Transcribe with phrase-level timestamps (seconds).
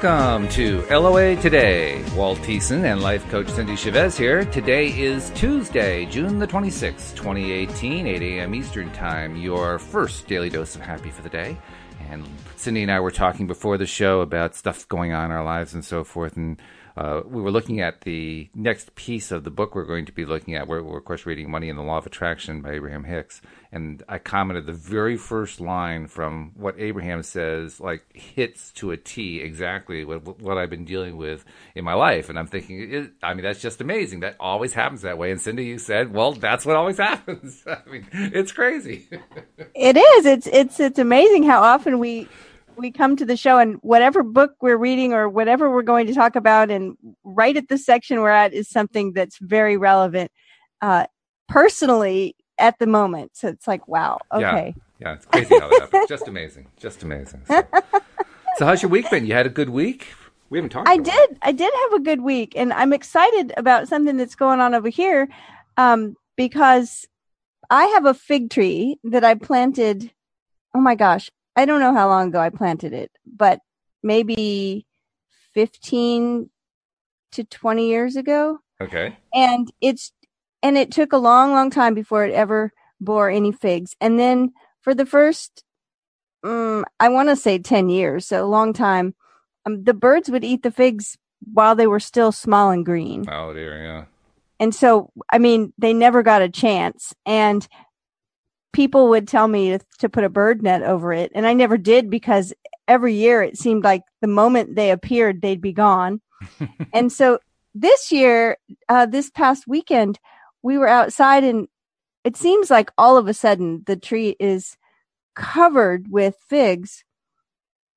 [0.00, 2.04] Welcome to LOA Today.
[2.14, 4.44] Walt Thiessen and life coach Cindie Chavez here.
[4.44, 8.54] Today is Tuesday, June the 26th, 2018, 8 a.m.
[8.54, 11.58] Eastern Time, your first daily dose of happy for the day.
[12.10, 15.44] And Cindie and I were talking before the show about stuff going on in our
[15.44, 16.36] lives and so forth.
[16.36, 16.62] And
[16.96, 20.24] uh, we were looking at the next piece of the book we're going to be
[20.24, 20.68] looking at.
[20.68, 23.42] We're, we're, of course, reading Money and the Law of Attraction by Abraham Hicks.
[23.70, 28.96] And I commented the very first line from what Abraham says, like, hits to a
[28.96, 32.30] T exactly what, what I've been dealing with in my life.
[32.30, 34.20] And I'm thinking, I mean, that's just amazing.
[34.20, 35.30] That always happens that way.
[35.30, 37.62] And Cindie, you said, well, that's what always happens.
[37.66, 39.08] I mean, it's crazy.
[39.74, 40.26] it is.
[40.26, 42.26] It's, it's, it's amazing how often we,
[42.78, 46.14] we come to the show and whatever book we're reading or whatever we're going to
[46.14, 50.30] talk about and right at the section we're at is something that's very relevant
[50.80, 51.06] uh,
[51.48, 53.36] personally at the moment.
[53.36, 54.74] So it's like wow okay.
[54.98, 57.42] Yeah, yeah it's crazy how that happens just amazing just amazing.
[57.46, 57.62] So.
[58.56, 59.26] so how's your week been?
[59.26, 60.08] You had a good week?
[60.50, 61.38] We haven't talked i did.
[61.42, 64.88] I did have a good week and i'm excited about something that's going on over
[64.88, 65.28] here
[65.76, 67.06] um, because
[67.68, 70.10] i have a fig tree that i planted
[70.74, 73.58] oh my gosh I don't know how long ago I planted it, but
[74.00, 74.86] maybe
[75.54, 76.48] 15
[77.32, 78.60] to 20 years ago.
[78.80, 79.16] Okay.
[79.34, 80.12] And it's,
[80.62, 83.94] and it took a long, long time before it ever bore any figs.
[84.00, 85.64] And then for the first,
[86.44, 89.14] um, I want to say 10 years, so a long time,
[89.66, 91.16] um, the birds would eat the figs
[91.52, 93.24] while they were still small and green.
[93.30, 94.04] Oh dear, yeah.
[94.60, 97.14] And so, I mean, they never got a chance.
[97.24, 97.66] And
[98.72, 101.30] people would tell me to, to put a bird net over it.
[101.34, 102.52] And I never did because
[102.86, 106.20] every year it seemed like the moment they appeared, they'd be gone.
[106.92, 107.38] and so
[107.74, 108.56] this year,
[108.88, 110.18] uh, this past weekend,
[110.62, 111.68] we were outside and
[112.24, 114.76] it seems like all of a sudden the tree is
[115.34, 117.04] covered with figs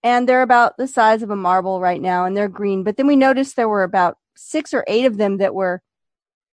[0.03, 2.83] and they're about the size of a marble right now and they're green.
[2.83, 5.81] But then we noticed there were about six or eight of them that were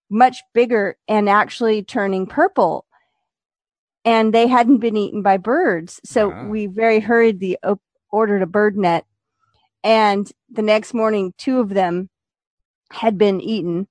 [0.09, 2.85] much bigger and actually turning purple
[4.05, 5.99] and they hadn't been eaten by birds.
[6.03, 6.47] So wow.
[6.47, 7.81] we very hurriedly op-
[8.11, 9.05] ordered a bird net.
[9.83, 12.09] And the next morning, two of them
[12.91, 13.87] had been eaten.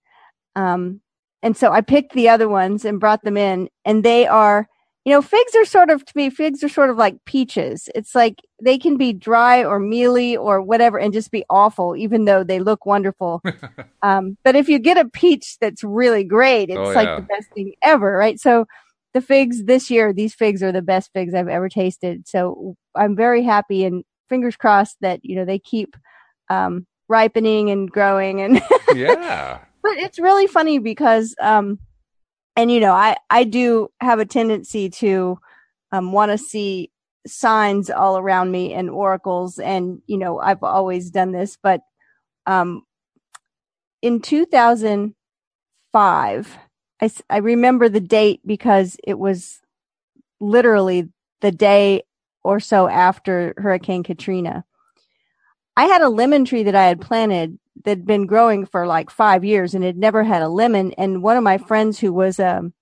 [0.55, 1.01] Um,
[1.43, 4.69] and so I picked the other ones and brought them in and they are,
[5.05, 7.89] you know, figs are sort of, to me, figs are sort of like peaches.
[7.95, 12.25] It's like they can be dry or mealy or whatever and just be awful, even
[12.25, 13.43] though they look wonderful.
[14.03, 16.97] um, but if you get a peach that's really great, it's oh, yeah.
[16.97, 18.39] like the best thing ever, right?
[18.39, 18.67] So,
[19.15, 22.27] the figs this year, these figs are the best figs I've ever tasted.
[22.27, 25.97] So I'm very happy and fingers crossed that, you know, they keep
[26.49, 28.63] um, ripening and growing and
[28.95, 29.59] yeah.
[29.83, 31.79] But it's really funny because um
[32.57, 35.39] and you know, I I do have a tendency to
[35.93, 36.91] um want to see
[37.27, 41.81] signs all around me and oracles and you know, I've always done this, but
[42.47, 42.83] um
[44.03, 45.15] in 2005
[47.01, 49.61] I, I remember the date because it was
[50.41, 51.09] literally
[51.41, 52.03] the day
[52.45, 54.65] or so after Hurricane Katrina.
[55.77, 59.11] I had a lemon tree that I had planted that had been growing for like
[59.11, 60.93] five years and had never had a lemon.
[60.93, 62.75] And one of my friends who was um,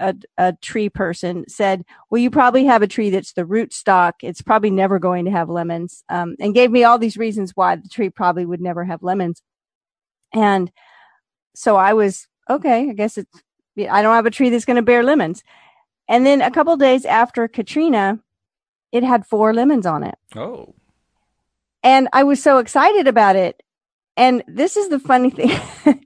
[0.00, 4.16] a, a tree person said, well, you probably have a tree that's the root stock.
[4.22, 6.02] It's probably never going to have lemons.
[6.08, 9.42] Um, and gave me all these reasons why the tree probably would never have lemons.
[10.34, 10.72] And
[11.54, 13.42] so I was okay, I guess it's,
[13.78, 15.44] I don't have a tree that's going to bear lemons.
[16.08, 18.18] And then a couple days after Katrina,
[18.90, 20.16] it had four lemons on it.
[20.34, 20.74] Oh.
[21.82, 23.62] And I was so excited about it.
[24.16, 25.50] And this is the funny thing.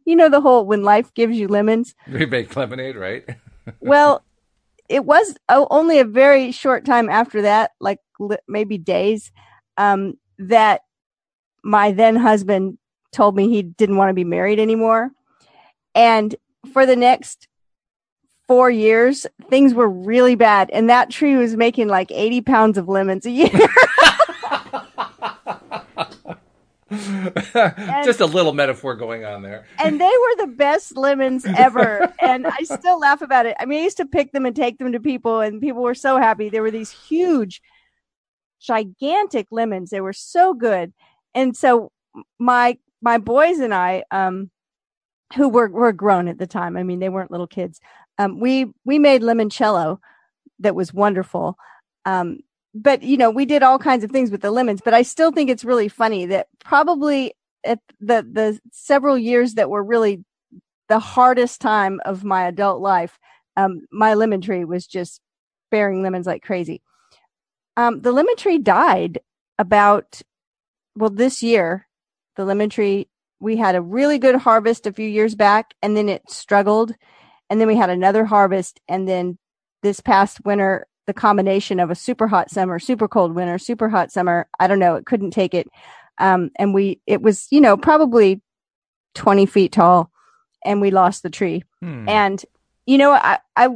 [0.05, 1.95] you know, the whole when life gives you lemons.
[2.11, 3.25] We make lemonade, right?
[3.81, 4.25] well,
[4.89, 7.99] it was only a very short time after that, like
[8.47, 9.33] maybe days,
[9.77, 10.83] um, that
[11.63, 12.79] my then husband
[13.13, 15.11] told me he didn't want to be married anymore.
[15.95, 16.35] And
[16.73, 17.49] for the next
[18.47, 20.71] four years, things were really bad.
[20.71, 23.51] And that tree was making like 80 pounds of lemons a year.
[28.05, 29.67] Just a little metaphor going on there.
[29.79, 32.13] and they were the best lemons ever.
[32.21, 33.57] and I still laugh about it.
[33.61, 35.95] I mean, I used to pick them and take them to people, and people were
[35.95, 36.49] so happy.
[36.49, 37.61] There were these huge,
[38.61, 39.91] gigantic lemons.
[39.91, 40.93] They were so good.
[41.35, 41.91] And so
[42.39, 44.51] my my boys and I, um,
[45.37, 46.77] who were were grown at the time.
[46.77, 47.81] I mean, they weren't little kids.
[48.19, 49.99] Um, we we made limoncello
[50.61, 51.57] that was wonderful.
[52.05, 52.39] Um,
[52.75, 54.81] but you know, we did all kinds of things with the lemons.
[54.85, 57.35] But I still think it's really funny that probably
[57.65, 60.25] at the the several years that were really
[60.89, 63.19] the hardest time of my adult life,
[63.57, 65.21] um, my lemon tree was just
[65.71, 66.83] bearing lemons like crazy.
[67.77, 69.21] Um, the lemon tree died
[69.59, 70.21] about
[70.97, 71.89] well, this year,
[72.37, 73.09] the lemon tree,
[73.41, 76.95] we had a really good harvest a few years back and then it struggled.
[77.51, 78.81] And then we had another harvest.
[78.89, 79.39] And then
[79.83, 84.11] this past winter, the combination of a super hot summer, super cold winter, super hot
[84.11, 85.69] summer, I don't know, it couldn't take it.
[86.19, 88.41] Um, and we, it was, you know, probably
[89.15, 90.11] 20 feet tall
[90.65, 91.65] and we lost the tree.
[91.81, 92.09] Hmm.
[92.09, 92.45] And,
[92.87, 93.69] you know, I, I,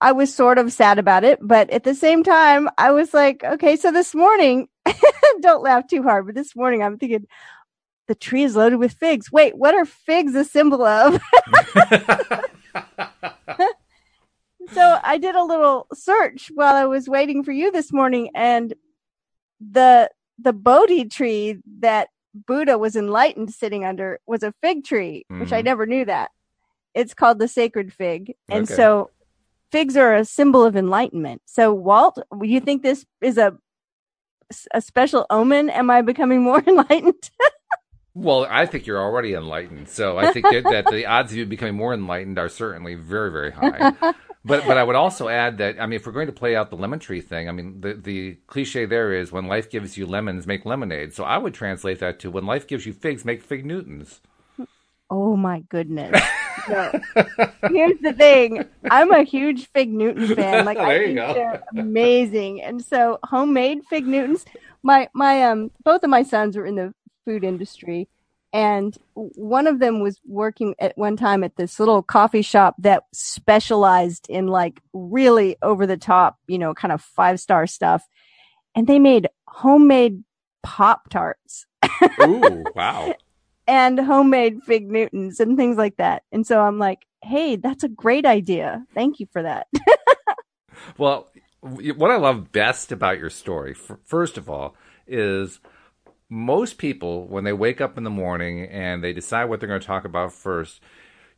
[0.00, 3.42] I was sort of sad about it, but at the same time, I was like,
[3.42, 4.68] okay, so this morning,
[5.40, 7.26] don't laugh too hard, but this morning I'm thinking,
[8.06, 9.32] the tree is loaded with figs.
[9.32, 11.20] Wait, what are figs a symbol of?
[14.72, 18.74] so I did a little search while I was waiting for you this morning and
[19.60, 25.40] the the Bodhi tree that Buddha was enlightened sitting under was a fig tree, mm-hmm.
[25.40, 25.66] which I mm-hmm.
[25.66, 26.30] never knew that.
[26.94, 28.34] It's called the sacred fig.
[28.48, 28.74] And okay.
[28.74, 29.10] so
[29.72, 31.42] figs are a symbol of enlightenment.
[31.46, 33.56] So Walt, you think this is a
[34.72, 35.70] a special omen?
[35.70, 37.30] Am I becoming more enlightened?
[38.16, 39.90] Well, I think you're already enlightened.
[39.90, 43.30] So I think that, that the odds of you becoming more enlightened are certainly very,
[43.30, 43.92] very high.
[44.42, 46.70] but but I would also add that I mean, if we're going to play out
[46.70, 50.06] the lemon tree thing, I mean, the the cliche there is when life gives you
[50.06, 51.12] lemons, make lemonade.
[51.12, 54.22] So I would translate that to when life gives you figs, make fig Newtons.
[55.10, 56.18] Oh my goodness.
[56.68, 56.90] No.
[57.68, 58.64] Here's the thing.
[58.90, 60.64] I'm a huge Fig Newton fan.
[60.64, 61.34] Like I think go.
[61.34, 62.62] they're amazing.
[62.62, 64.46] And so homemade Fig Newtons.
[64.82, 66.94] My my um both of my sons were in the
[67.26, 68.08] food industry
[68.52, 73.02] and one of them was working at one time at this little coffee shop that
[73.12, 78.02] specialized in like really over the top, you know, kind of five star stuff.
[78.74, 80.22] And they made homemade
[80.62, 81.66] Pop Tarts.
[82.22, 83.14] Ooh, wow
[83.66, 86.22] and homemade fig Newtons and things like that.
[86.32, 88.84] And so I'm like, hey, that's a great idea.
[88.94, 89.66] Thank you for that.
[90.98, 91.28] well,
[91.60, 94.76] what I love best about your story, first of all,
[95.06, 95.60] is
[96.28, 99.80] most people, when they wake up in the morning and they decide what they're going
[99.80, 100.80] to talk about first,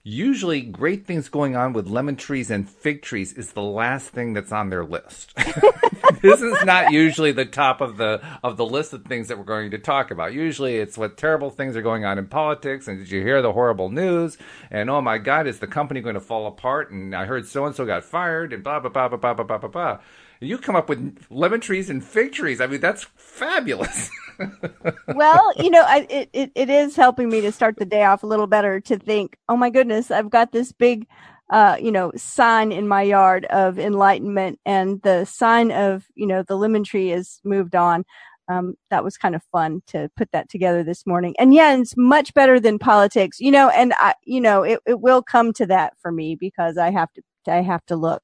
[0.02, 4.32] usually great things going on with lemon trees and fig trees is the last thing
[4.32, 5.34] that's on their list.
[6.22, 9.44] this is not usually the top of the of the list of things that we're
[9.44, 10.32] going to talk about.
[10.32, 13.52] Usually it's what terrible things are going on in politics and did you hear the
[13.52, 14.38] horrible news
[14.70, 17.66] and oh my god is the company going to fall apart and I heard so
[17.66, 19.98] and so got fired and blah blah blah blah blah blah blah blah.
[20.40, 22.60] You come up with lemon trees and fig trees.
[22.60, 24.10] I mean that's fabulous.
[25.14, 28.22] well, you know, I, it, it, it is helping me to start the day off
[28.22, 31.06] a little better to think, oh my goodness, I've got this big,
[31.50, 36.42] uh, you know, sign in my yard of enlightenment and the sign of, you know,
[36.42, 38.04] the lemon tree is moved on.
[38.50, 41.34] Um, that was kind of fun to put that together this morning.
[41.38, 45.00] And yeah, it's much better than politics, you know, and I, you know, it, it
[45.00, 48.22] will come to that for me because I have to, I have to look.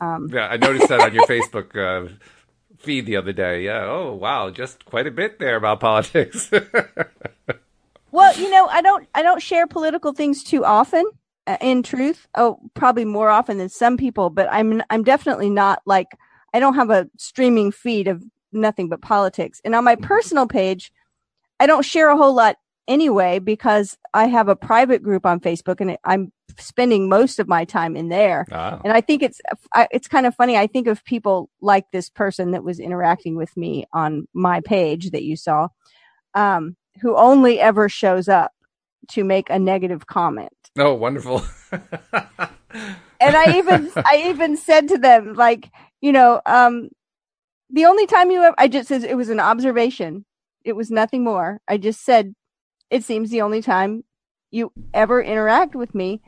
[0.00, 2.12] Um, yeah, I noticed that on your Facebook, uh,
[2.78, 3.62] feed the other day.
[3.62, 3.84] Yeah.
[3.84, 4.50] Oh, wow.
[4.50, 6.50] Just quite a bit there about politics.
[8.10, 11.04] well, you know, I don't, I don't share political things too often.
[11.44, 15.82] Uh, in truth, oh, probably more often than some people, but I'm, I'm definitely not
[15.86, 16.06] like,
[16.54, 18.22] I don't have a streaming feed of
[18.52, 19.60] nothing but politics.
[19.64, 20.92] And on my personal page,
[21.58, 22.58] I don't share a whole lot
[22.92, 27.64] anyway because I have a private group on Facebook and I'm spending most of my
[27.64, 28.46] time in there.
[28.52, 28.80] Oh.
[28.84, 29.40] And I think it's
[29.90, 30.56] it's kind of funny.
[30.56, 35.10] I think of people like this person that was interacting with me on my page
[35.10, 35.68] that you saw,
[36.34, 38.52] um, who only ever shows up
[39.12, 40.52] to make a negative comment.
[40.78, 41.42] Oh, wonderful!
[41.72, 41.80] and
[43.20, 45.70] I even I even said to them like,
[46.00, 46.90] you know, um,
[47.70, 50.24] the only time you ever, I just says it was an observation.
[50.64, 51.60] It was nothing more.
[51.66, 52.34] I just said
[52.92, 54.04] it seems the only time
[54.50, 56.20] you ever interact with me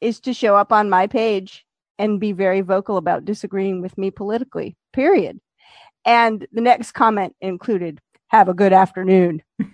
[0.00, 1.64] is to show up on my page
[1.98, 5.40] and be very vocal about disagreeing with me politically, period.
[6.04, 9.42] And the next comment included, have a good afternoon.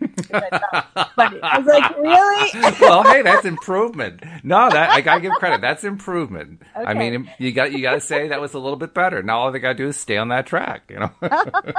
[1.16, 2.76] But I was like, really?
[2.80, 4.22] well, hey, that's improvement.
[4.44, 5.60] No, that I gotta give credit.
[5.60, 6.62] That's improvement.
[6.76, 6.84] Okay.
[6.84, 9.22] I mean, you got you got to say that was a little bit better.
[9.22, 10.84] Now all they got to do is stay on that track.
[10.88, 11.10] You know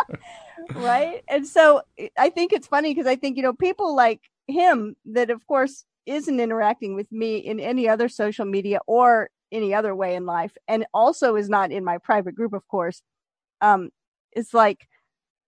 [0.75, 1.23] right?
[1.27, 1.81] And so
[2.17, 5.85] I think it's funny because I think, you know, people like him that, of course,
[6.05, 10.55] isn't interacting with me in any other social media or any other way in life,
[10.67, 13.01] and also is not in my private group, of course.
[13.59, 13.89] Um,
[14.31, 14.87] it's like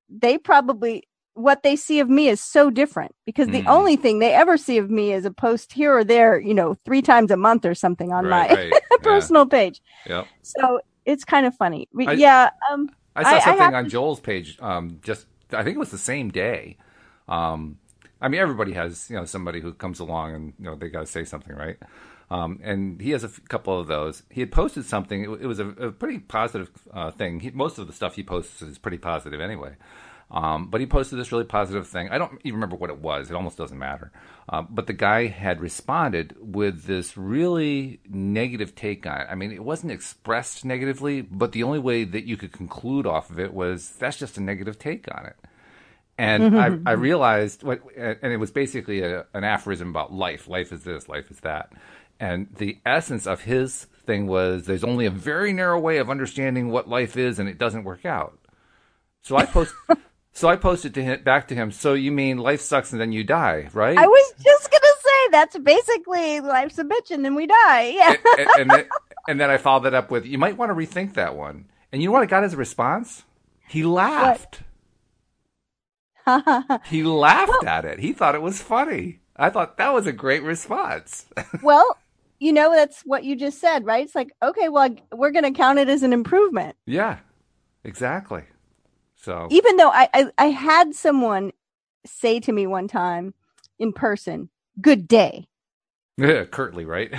[0.09, 3.67] they probably what they see of me is so different because the mm.
[3.67, 6.75] only thing they ever see of me is a post here or there, you know,
[6.85, 8.73] three times a month or something on right, my right.
[9.01, 9.57] personal yeah.
[9.57, 9.81] page.
[10.05, 10.27] Yep.
[10.43, 11.87] So it's kind of funny.
[12.07, 12.51] I, yeah.
[12.71, 13.89] Um, I saw something I on to...
[13.89, 14.57] Joel's page.
[14.61, 16.77] Um, just I think it was the same day.
[17.27, 17.79] Um,
[18.23, 21.01] I mean, everybody has you know somebody who comes along and you know they got
[21.01, 21.77] to say something, right?
[22.31, 24.23] Um, and he has a f- couple of those.
[24.29, 25.23] He had posted something.
[25.23, 27.41] It, it was a, a, pretty positive uh, thing.
[27.41, 29.75] He, most of the stuff he posts is pretty positive anyway.
[30.31, 32.09] Um, but he posted this really positive thing.
[32.09, 33.29] I don't even remember what it was.
[33.29, 34.11] It almost doesn't matter.
[34.49, 39.27] Uh, but the guy had responded with this really negative take on it.
[39.29, 43.29] I mean, it wasn't expressed negatively, but the only way that you could conclude off
[43.29, 45.35] of it was that's just a negative take on it.
[46.17, 46.87] And mm-hmm.
[46.87, 50.47] I, I realized what, and it was basically a, an aphorism about life.
[50.47, 51.71] Life is this, life is that.
[52.19, 56.69] And the essence of his thing was there's only a very narrow way of understanding
[56.69, 58.37] what life is, and it doesn't work out.
[59.21, 59.73] So I post,
[60.33, 61.71] so I posted to him back to him.
[61.71, 63.97] So you mean life sucks and then you die, right?
[63.97, 67.83] I was just gonna say that's basically life's a bitch and then we die.
[67.93, 68.15] Yeah.
[68.37, 68.85] and, and, then,
[69.27, 71.65] and then I followed that up with you might want to rethink that one.
[71.91, 73.23] And you know what I got as a response?
[73.67, 74.61] He laughed.
[76.85, 77.99] he laughed well, at it.
[77.99, 79.19] He thought it was funny.
[79.35, 81.25] I thought that was a great response.
[81.63, 81.97] well,
[82.39, 84.05] you know, that's what you just said, right?
[84.05, 86.75] It's like, okay, well, we're going to count it as an improvement.
[86.85, 87.19] Yeah,
[87.83, 88.43] exactly.
[89.15, 91.51] So even though I, I, I had someone
[92.05, 93.33] say to me one time
[93.79, 94.49] in person,
[94.81, 95.47] "Good day,"
[96.17, 97.13] yeah, curtly, right?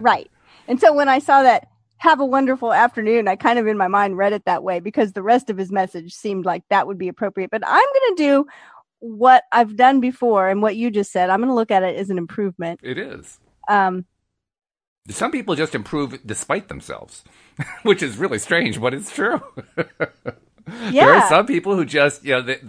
[0.00, 0.28] right.
[0.66, 1.68] And so when I saw that,
[2.04, 5.12] "Have a wonderful afternoon," I kind of in my mind read it that way because
[5.12, 7.50] the rest of his message seemed like that would be appropriate.
[7.50, 8.46] But I'm going to do
[9.00, 11.30] what I've done before and what you just said.
[11.30, 12.80] I'm going to look at it as an improvement.
[12.82, 13.38] It is.
[13.68, 14.04] Um,
[15.08, 17.24] some people just improve despite themselves,
[17.82, 19.42] which is really strange, but it's true.
[20.66, 20.90] Yeah.
[21.04, 22.60] There are some people who just, you know, they,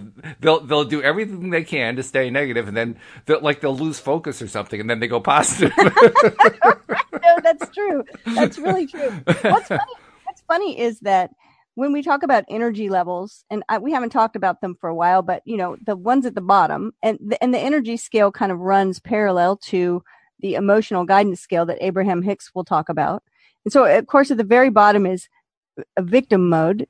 [0.42, 4.00] will they'll do everything they can to stay negative, and then they'll, like they'll lose
[4.00, 5.72] focus or something, and then they go positive.
[5.78, 8.04] no, that's true.
[8.26, 9.12] That's really true.
[9.44, 9.94] What's funny?
[10.26, 11.32] What's funny is that
[11.76, 14.96] when we talk about energy levels, and I, we haven't talked about them for a
[14.96, 18.32] while, but you know, the ones at the bottom, and the, and the energy scale
[18.32, 20.04] kind of runs parallel to
[20.40, 23.24] the emotional guidance scale that Abraham Hicks will talk about.
[23.64, 25.28] And so, of course, at the very bottom is
[25.98, 26.88] a victim mode,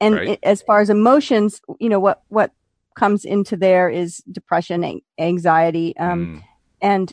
[0.00, 0.28] and right.
[0.30, 2.52] it, as far as emotions, you know, what, what
[2.96, 6.44] comes into there is depression, anxiety, um, mm.
[6.80, 7.12] and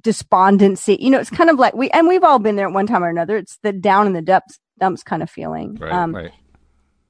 [0.00, 0.96] despondency.
[1.00, 3.04] You know, it's kind of like we, and we've all been there at one time
[3.04, 3.36] or another.
[3.36, 5.76] It's the down in the dumps, dumps kind of feeling.
[5.76, 6.32] Right, um, right.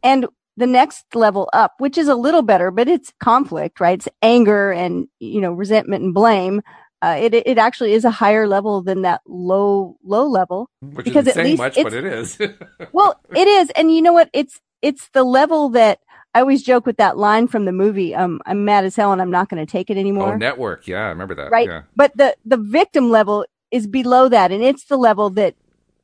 [0.02, 3.98] And the next level up, which is a little better, but it's conflict, right?
[3.98, 6.62] It's anger and, you know, resentment and blame.
[7.02, 11.28] Uh, it it actually is a higher level than that low low level Which because
[11.28, 12.38] at least much, but it is.
[12.92, 14.30] well, it is, and you know what?
[14.32, 16.00] It's it's the level that
[16.34, 18.14] I always joke with that line from the movie.
[18.14, 20.34] Um, I'm mad as hell and I'm not going to take it anymore.
[20.34, 20.86] Oh, network.
[20.86, 21.50] Yeah, I remember that.
[21.50, 21.68] Right.
[21.68, 21.82] Yeah.
[21.96, 25.54] But the the victim level is below that, and it's the level that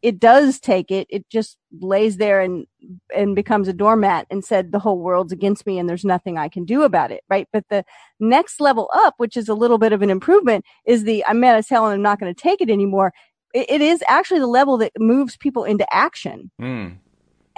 [0.02, 1.06] it does take it.
[1.10, 2.66] It just lays there and
[3.14, 6.49] and becomes a doormat and said the whole world's against me and there's nothing I
[6.49, 7.22] can do about it.
[7.28, 7.46] Right.
[7.52, 7.84] But the
[8.18, 11.56] next level up, which is a little bit of an improvement, is the I'm mad
[11.56, 13.12] as hell and I'm not going to take it anymore.
[13.52, 16.50] It, it is actually the level that moves people into action.
[16.62, 16.96] Mm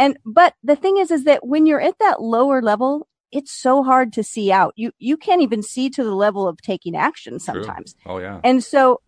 [0.03, 3.85] and, but the thing is, is that when you're at that lower level, it's so
[3.85, 4.73] hard to see out.
[4.75, 7.95] You, you can't even see to the level of taking action sometimes.
[8.03, 8.13] True.
[8.15, 8.41] Oh, yeah.
[8.43, 9.01] And so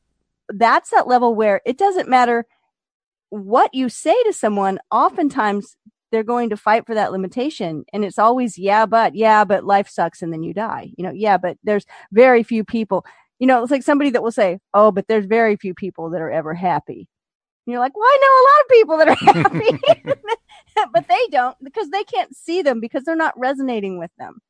[0.48, 2.46] that's that level where it doesn't matter
[3.30, 4.78] what you say to someone.
[4.92, 5.76] Oftentimes
[6.12, 7.84] they're going to fight for that limitation.
[7.92, 10.92] And it's always, yeah, but, yeah, but life sucks and then you die.
[10.96, 13.04] You know, yeah, but there's very few people.
[13.40, 16.20] You know, it's like somebody that will say, oh, but there's very few people that
[16.20, 17.08] are ever happy.
[17.66, 19.72] And you're like, well, I know a lot of people that are
[20.04, 20.14] happy.
[20.92, 24.40] but they don't because they can't see them because they're not resonating with them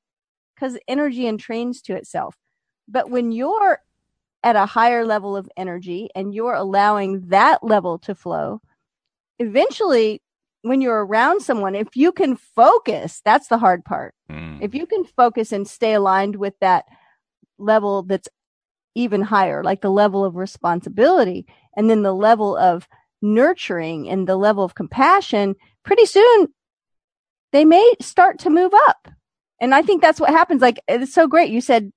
[0.54, 2.36] because energy entrains to itself.
[2.88, 3.80] But when you're
[4.42, 8.60] at a higher level of energy and you're allowing that level to flow,
[9.38, 10.22] eventually
[10.62, 14.14] when you're around someone, if you can focus, that's the hard part.
[14.30, 14.62] Mm.
[14.62, 16.86] If you can focus and stay aligned with that
[17.58, 18.28] level that's
[18.94, 22.88] even higher, like the level of responsibility and then the level of
[23.24, 26.48] nurturing and the level of compassion, pretty soon
[27.52, 29.08] they may start to move up.
[29.60, 30.60] And I think that's what happens.
[30.60, 31.50] Like, it's so great.
[31.50, 31.92] You said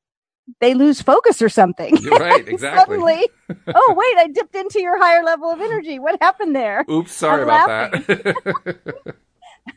[0.61, 1.97] they lose focus or something.
[1.97, 2.95] You're right, exactly.
[2.95, 3.29] Suddenly,
[3.75, 5.99] oh, wait, I dipped into your higher level of energy.
[5.99, 6.85] What happened there?
[6.89, 8.05] Oops, sorry I'm about laughing.
[8.23, 9.15] that.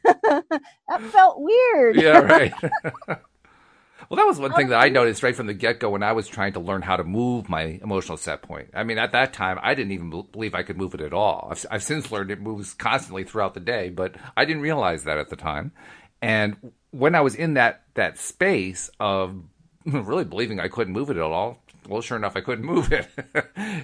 [0.88, 1.96] that felt weird.
[1.96, 2.54] Yeah, right.
[4.08, 6.12] Well, that was one thing that I noticed right from the get go when I
[6.12, 8.70] was trying to learn how to move my emotional set point.
[8.74, 11.48] I mean, at that time, I didn't even believe I could move it at all.
[11.50, 15.18] I've, I've since learned it moves constantly throughout the day, but I didn't realize that
[15.18, 15.72] at the time.
[16.22, 19.42] And when I was in that that space of
[19.84, 23.08] really believing I couldn't move it at all, well, sure enough, I couldn't move it.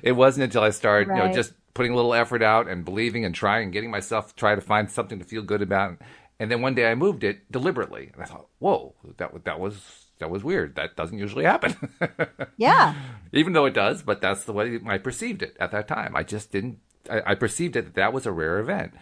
[0.02, 1.22] it wasn't until I started, right.
[1.22, 4.34] you know, just putting a little effort out and believing and trying and getting myself
[4.34, 5.98] try to find something to feel good about.
[6.38, 10.05] And then one day I moved it deliberately, and I thought, "Whoa, that that was
[10.18, 10.76] that was weird.
[10.76, 11.76] That doesn't usually happen.
[12.56, 12.94] yeah.
[13.32, 16.16] Even though it does, but that's the way I perceived it at that time.
[16.16, 16.78] I just didn't,
[17.10, 18.94] I, I, perceived it that that was a rare event.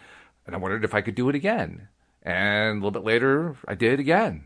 [0.45, 1.87] And I wondered if I could do it again.
[2.21, 4.45] And a little bit later, I did it again.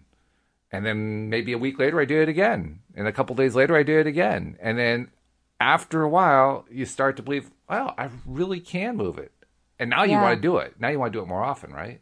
[0.71, 2.81] And then maybe a week later, I did it again.
[2.95, 4.57] And a couple days later, I did it again.
[4.61, 5.09] And then
[5.59, 9.31] after a while, you start to believe, well, I really can move it.
[9.79, 10.75] And now you want to do it.
[10.79, 12.01] Now you want to do it more often, right?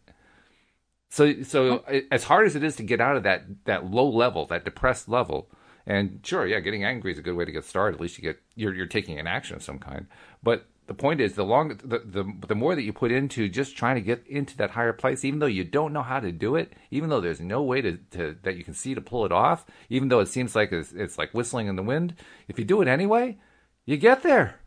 [1.09, 2.01] So, so oh.
[2.11, 5.07] as hard as it is to get out of that that low level, that depressed
[5.07, 5.49] level,
[5.85, 7.95] and sure, yeah, getting angry is a good way to get started.
[7.95, 10.07] At least you get you're you're taking an action of some kind.
[10.43, 13.77] But the point is, the longer the, the the more that you put into just
[13.77, 16.55] trying to get into that higher place, even though you don't know how to do
[16.55, 19.31] it, even though there's no way to, to that you can see to pull it
[19.31, 22.15] off, even though it seems like it's, it's like whistling in the wind,
[22.49, 23.37] if you do it anyway,
[23.85, 24.59] you get there.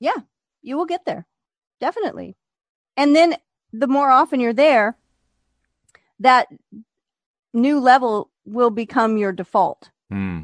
[0.00, 0.16] Yeah,
[0.62, 1.26] you will get there.
[1.80, 2.36] Definitely.
[2.96, 3.36] And then
[3.72, 4.96] the more often you're there,
[6.20, 6.48] that
[7.52, 9.90] new level will become your default.
[10.10, 10.42] Hmm.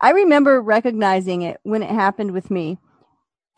[0.00, 2.78] I remember recognizing it when it happened with me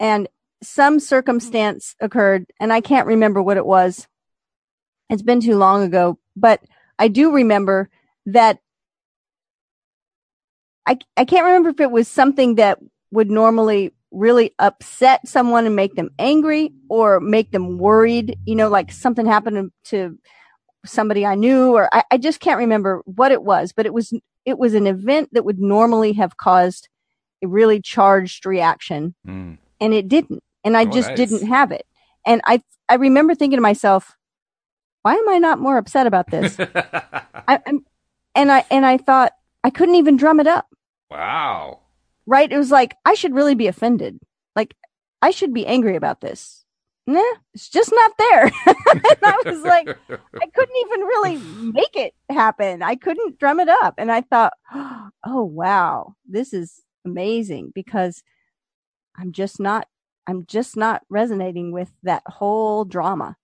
[0.01, 0.29] and
[0.63, 4.07] some circumstance occurred and I can't remember what it was.
[5.09, 6.61] It's been too long ago, but
[6.99, 7.91] I do remember
[8.27, 8.59] that
[10.87, 12.79] I, I can't remember if it was something that
[13.13, 18.69] would normally really upset someone and make them angry or make them worried, you know,
[18.69, 20.19] like something happened to
[20.85, 24.13] somebody I knew or I, I just can't remember what it was, but it was
[24.45, 26.89] it was an event that would normally have caused
[27.45, 29.55] a really charged reaction Hmm.
[29.81, 30.43] and it didn't.
[30.65, 31.17] And I Oh, just nice.
[31.17, 31.87] didn't have it.
[32.27, 34.17] And I I remember thinking to myself,
[35.03, 36.57] why am I not more upset about this?
[37.49, 37.85] I, I'm,
[38.35, 39.33] and I and I thought
[39.65, 40.67] I couldn't even drum it up.
[41.11, 41.81] wow.
[42.27, 42.51] Right?
[42.53, 44.19] It was like I should really be offended.
[44.55, 44.75] Like
[45.21, 46.65] I should be angry about this.
[47.07, 47.21] Nah,
[47.53, 48.45] it's just not there.
[48.67, 49.89] and I was like,
[50.73, 52.83] couldn't even really make it happen.
[52.83, 53.95] I couldn't drum it up.
[53.99, 58.23] And I thought, oh, wow, this is amazing because
[59.17, 59.89] I'm just not,
[60.27, 63.37] I'm just not resonating with that whole drama.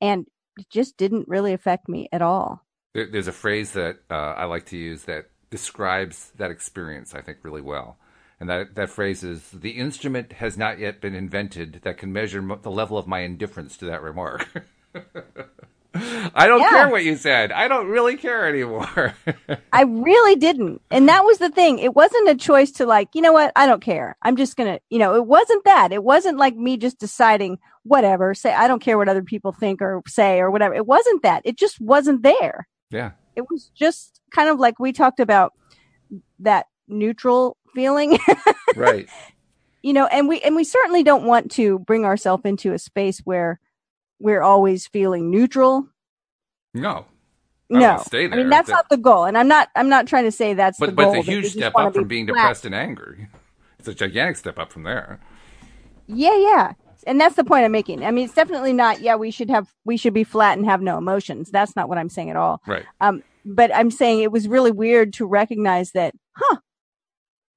[0.00, 0.26] And
[0.58, 2.64] it just didn't really affect me at all.
[2.94, 7.20] There, there's a phrase that uh, I like to use that describes that experience, I
[7.20, 7.98] think, really well.
[8.40, 12.44] And that, that phrase is the instrument has not yet been invented that can measure
[12.60, 14.48] the level of my indifference to that remark.
[16.34, 16.70] I don't Yeah.
[16.70, 17.52] care what you said.
[17.52, 19.14] I don't really care anymore.
[19.72, 20.80] I really didn't.
[20.90, 21.78] And that was the thing.
[21.78, 23.52] It wasn't a choice to like, you know what?
[23.56, 24.16] I don't care.
[24.22, 25.92] I'm just going to, you know, it wasn't that.
[25.92, 29.82] It wasn't like me just deciding whatever, say, I don't care what other people think
[29.82, 30.74] or say or whatever.
[30.74, 31.42] It wasn't that.
[31.44, 32.66] It just wasn't there.
[32.90, 33.12] yeah.
[33.34, 35.52] It was just kind of like we talked about
[36.40, 38.18] that neutral feeling,
[38.76, 39.08] Right.
[39.82, 43.20] you know, and we, and we certainly don't want to bring ourselves into a space
[43.24, 43.58] where
[44.22, 45.86] we're always feeling neutral.
[46.74, 47.06] No.
[47.74, 49.68] I No, stay I mean that's That- not the goal, and I'm not.
[49.74, 51.12] I'm not trying to say that's the But, goal.
[51.12, 52.36] but it's a huge step up from be being flat.
[52.36, 53.28] depressed and angry.
[53.78, 55.20] It's a gigantic step up from there.
[56.06, 56.72] Yeah, yeah.
[57.06, 58.04] And that's the point I'm making.
[58.04, 60.80] I mean, it's definitely not, yeah, we should have, we should be flat and have
[60.82, 61.50] no emotions.
[61.50, 62.60] That's not what I'm saying at all.
[62.66, 62.84] Right.
[63.00, 66.58] Um, but I'm saying it was really weird to recognize that, huh,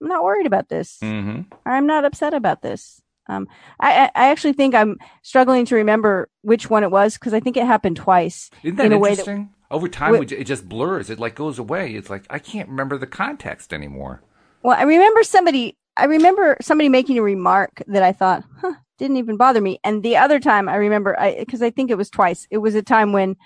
[0.01, 0.97] I'm not worried about this.
[1.03, 1.41] Mm-hmm.
[1.63, 3.01] I'm not upset about this.
[3.27, 3.47] Um,
[3.79, 7.39] I, I I actually think I'm struggling to remember which one it was because I
[7.39, 8.49] think it happened twice.
[8.63, 9.49] Isn't that in a way that- interesting?
[9.71, 11.09] Over time, it just blurs.
[11.09, 11.95] It like goes away.
[11.95, 14.21] It's like I can't remember the context anymore.
[14.61, 19.17] Well, I remember somebody, I remember somebody making a remark that I thought, huh, didn't
[19.17, 19.79] even bother me.
[19.83, 22.47] And the other time I remember, I, cause I think it was twice.
[22.51, 23.37] It was a time when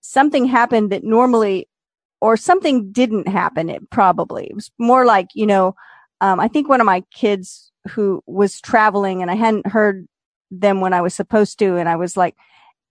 [0.00, 1.68] something happened that normally,
[2.20, 3.68] or something didn't happen.
[3.68, 5.74] It probably, it was more like, you know,
[6.24, 10.06] um, I think one of my kids who was traveling and I hadn't heard
[10.50, 11.76] them when I was supposed to.
[11.76, 12.34] And I was like,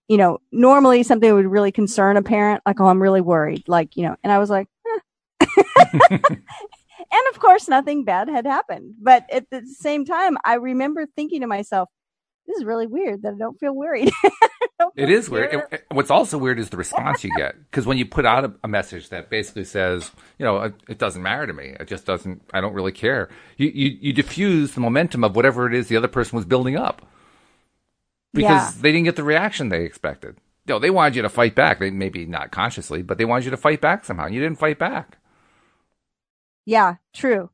[0.07, 3.63] you know, normally something would really concern a parent, like, oh, I'm really worried.
[3.67, 4.67] Like, you know, and I was like,
[6.11, 8.93] and of course, nothing bad had happened.
[9.01, 11.89] But at the same time, I remember thinking to myself,
[12.47, 14.11] this is really weird that I don't feel worried.
[14.79, 15.49] Don't It feel is weird.
[15.51, 15.67] scared.
[15.71, 18.43] And- and What's also weird is the response you get because when you put out
[18.43, 21.75] a, a message that basically says, you know, it, it doesn't matter to me.
[21.79, 22.41] It just doesn't.
[22.53, 23.29] I don't really care.
[23.57, 26.75] You you you diffuse the momentum of whatever it is the other person was building
[26.75, 27.05] up
[28.33, 28.81] because Yeah.
[28.81, 30.37] they didn't get the reaction they expected.
[30.65, 31.77] You know, they wanted you to fight back.
[31.79, 34.25] They maybe not consciously, but they wanted you to fight back somehow.
[34.25, 35.19] and You didn't fight back.
[36.65, 37.49] Yeah, true.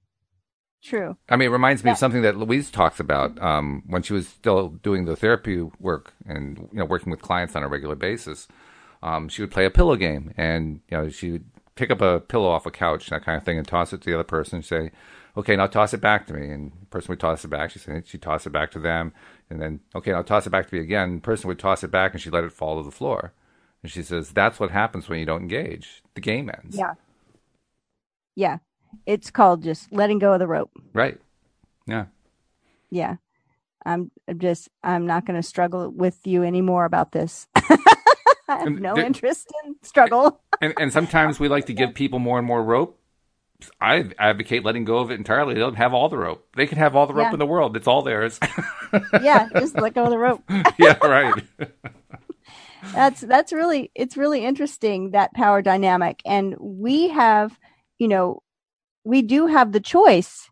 [0.81, 1.17] True.
[1.27, 4.27] I mean, it reminds me of something that Louise talks about um, when she was
[4.29, 8.47] still doing the therapy work and you know working with clients on a regular basis.
[9.03, 12.21] Um, she would play a pillow game, and you know she would pick up a
[12.21, 14.57] pillow off a couch, that kind of thing, and toss it to the other person.
[14.57, 14.91] and Say,
[15.35, 17.71] "Okay, now toss it back to me." And the person would toss it back.
[17.71, 19.11] She said she'd toss it back to them,
[19.49, 21.15] and then okay, now toss it back to me again.
[21.15, 23.33] The person would toss it back, and she let it fall to the floor.
[23.83, 26.03] And she says, "That's what happens when you don't engage.
[26.15, 26.93] The game ends." Yeah.
[28.35, 28.57] Yeah.
[29.05, 30.71] It's called just letting go of the rope.
[30.93, 31.19] Right.
[31.85, 32.05] Yeah.
[32.89, 33.15] Yeah.
[33.85, 37.47] I'm just, I'm not going to struggle with you anymore about this.
[37.55, 37.61] I
[38.47, 40.41] have no there- interest in struggle.
[40.61, 42.97] and, and sometimes we like to give people more and more rope.
[43.81, 45.53] I advocate letting go of it entirely.
[45.53, 46.47] They don't have all the rope.
[46.55, 47.33] They can have all the rope Yeah.
[47.33, 47.75] in the world.
[47.75, 48.39] It's all theirs.
[49.21, 50.41] yeah, just let go of the rope.
[50.79, 51.43] yeah, right.
[52.93, 57.57] that's that's really it's really interesting that power dynamic and we have
[57.97, 58.41] you know
[59.03, 60.49] we do have the choice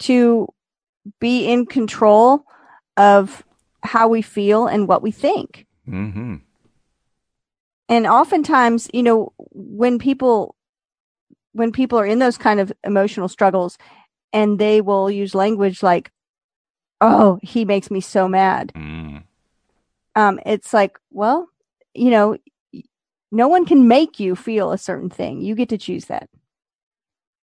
[0.00, 0.48] to
[1.20, 2.44] be in control
[2.96, 3.44] of
[3.82, 6.36] how we feel and what we think hmm
[7.88, 10.54] and oftentimes you know when people
[11.52, 13.76] when people are in those kind of emotional struggles
[14.32, 16.10] and they will use language like
[17.00, 19.24] oh he makes me so mad Mm.
[20.14, 21.48] um, it's like, well,
[21.94, 22.36] you know,
[23.30, 25.40] no one can make you feel a certain thing.
[25.40, 26.28] You get to choose that.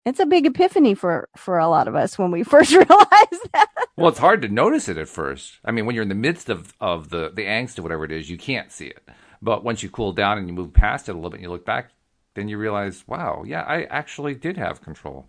[0.04, 3.70] It's a big epiphany for for a lot of us when we first realize that.
[3.96, 5.58] Well, it's hard to notice it at first.
[5.64, 8.10] I mean, when you're in the midst of, of the, the angst or whatever it
[8.12, 9.08] is, you can't see it.
[9.40, 11.50] But once you cool down and you move past it a little bit and you
[11.50, 11.90] look back,
[12.34, 15.26] then you realize, wow, yeah, I actually did have control.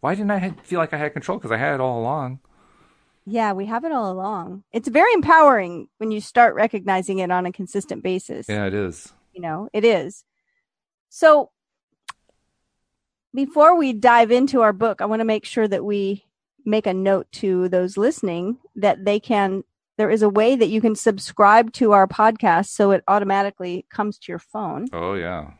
[0.00, 1.36] Why didn't I feel like I had control?
[1.36, 2.40] Because I had it all along.
[3.26, 4.62] Yeah, we have it all along.
[4.72, 8.48] It's very empowering when you start recognizing it on a consistent basis.
[8.48, 9.12] Yeah, it is.
[9.34, 10.24] You know, it is.
[11.08, 11.50] So
[13.36, 16.24] before we dive into our book, I want to make sure that we
[16.64, 19.62] make a note to those listening that they can
[19.98, 24.18] there is a way that you can subscribe to our podcast so it automatically comes
[24.18, 24.88] to your phone.
[24.92, 25.52] Oh yeah.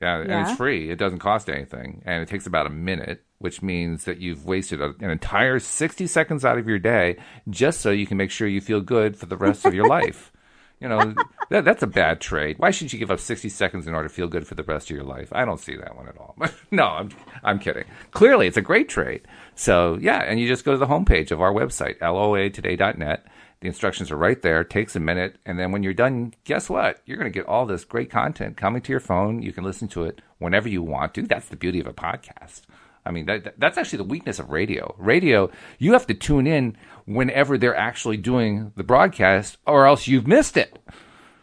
[0.00, 0.48] Yeah, and Yeah.
[0.48, 0.90] it's free.
[0.90, 4.80] It doesn't cost anything, and it takes about a minute, which means that you've wasted
[4.80, 7.16] a, an entire 60 seconds out of your day
[7.50, 10.32] just so you can make sure you feel good for the rest of your life.
[10.80, 11.14] You know,
[11.50, 12.56] that, that's a bad trade.
[12.58, 14.90] Why should you give up 60 seconds in order to feel good for the rest
[14.90, 15.28] of your life?
[15.32, 16.36] I don't see that one at all.
[16.70, 17.10] no, I'm
[17.42, 17.84] I'm kidding.
[18.12, 19.22] Clearly, it's a great trade.
[19.56, 23.26] So, yeah, and you just go to the homepage of our website, loatoday.net.
[23.60, 24.62] The instructions are right there.
[24.62, 27.00] Takes a minute, and then when you're done, guess what?
[27.06, 29.42] You're going to get all this great content coming to your phone.
[29.42, 31.22] You can listen to it whenever you want to.
[31.22, 32.62] That's the beauty of a podcast.
[33.04, 34.94] I mean, that, that- that's actually the weakness of radio.
[34.96, 36.76] Radio, you have to tune in
[37.08, 40.78] whenever they're actually doing the broadcast, or else you've missed it.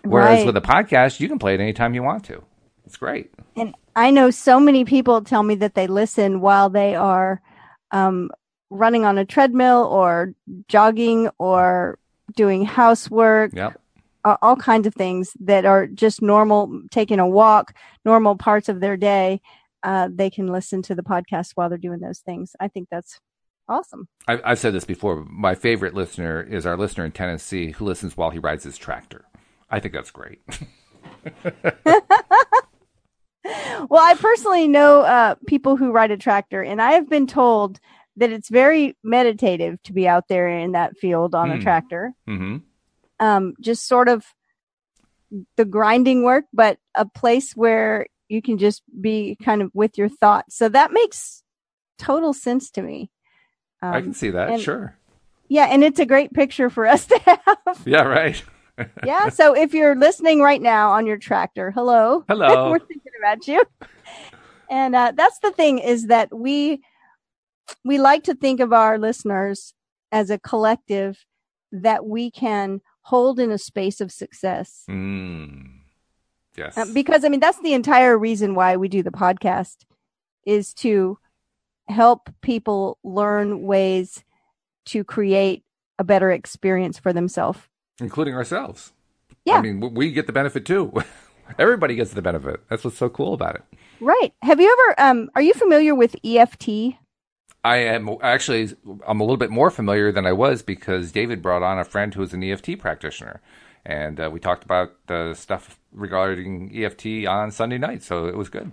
[0.03, 0.45] Whereas Right.
[0.45, 2.43] with a podcast, you can play it anytime you want to.
[2.85, 3.31] It's great.
[3.57, 7.41] And I know so many people tell me that they listen while they are
[7.91, 8.29] um,
[8.69, 10.33] running on a treadmill or
[10.67, 11.97] jogging or
[12.35, 13.79] doing housework, Yep.
[14.41, 17.73] all kinds of things that are just normal, taking a walk,
[18.03, 19.41] normal parts of their day.
[19.81, 22.55] Uh, they can listen to the podcast while they're doing those things.
[22.59, 23.19] I think that's
[23.67, 24.07] awesome.
[24.27, 25.25] I, I've said this before.
[25.29, 29.25] My favorite listener is our listener in Tennessee who listens while he rides his tractor.
[29.69, 30.41] I think that's great.
[33.89, 37.79] Well, I personally know uh, people who ride a tractor, and I have been told
[38.17, 41.61] that it's very meditative to be out there in that field on a Hmm.
[41.61, 42.13] tractor.
[42.25, 42.57] hmm
[43.19, 44.25] um, just sort of
[45.55, 50.09] the grinding work, but a place where you can just be kind of with your
[50.09, 50.57] thoughts.
[50.57, 51.43] So that makes
[51.97, 53.09] total sense to me.
[53.89, 54.49] Um, I can see that.
[54.49, 54.97] and- sure.
[55.47, 57.83] Yeah, and it's a great picture for us to have.
[57.85, 58.41] Yeah, right.
[59.05, 62.25] yeah, so if you're listening right now on your tractor, hello.
[62.27, 62.71] Hello.
[62.71, 63.63] We're thinking about you.
[64.69, 66.81] And uh, that's the thing is that we
[67.83, 69.73] we like to think of our listeners
[70.11, 71.25] as a collective
[71.71, 74.83] that we can hold in a space of success.
[74.89, 75.67] Mm.
[76.57, 76.77] Yes.
[76.77, 79.85] Uh, because I mean that's the entire reason why we do the podcast
[80.45, 81.17] is to
[81.87, 84.23] help people learn ways
[84.85, 85.63] to create
[85.97, 87.59] a better experience for themselves.
[87.99, 88.93] Including ourselves.
[89.45, 89.57] Yeah.
[89.57, 90.93] I mean, we get the benefit too.
[91.59, 92.61] Everybody gets the benefit.
[92.69, 93.63] That's what's so cool about it.
[94.01, 94.33] Right.
[94.41, 96.97] Have you ever um are you familiar with EFT?
[97.63, 98.75] I am actually
[99.07, 102.13] I'm a little bit more familiar than I was because David brought on a friend
[102.13, 103.41] who is an EFT practitioner,
[103.85, 108.03] and uh, we talked about uh, stuff regarding EFT on Sunday night.
[108.03, 108.71] So it was good.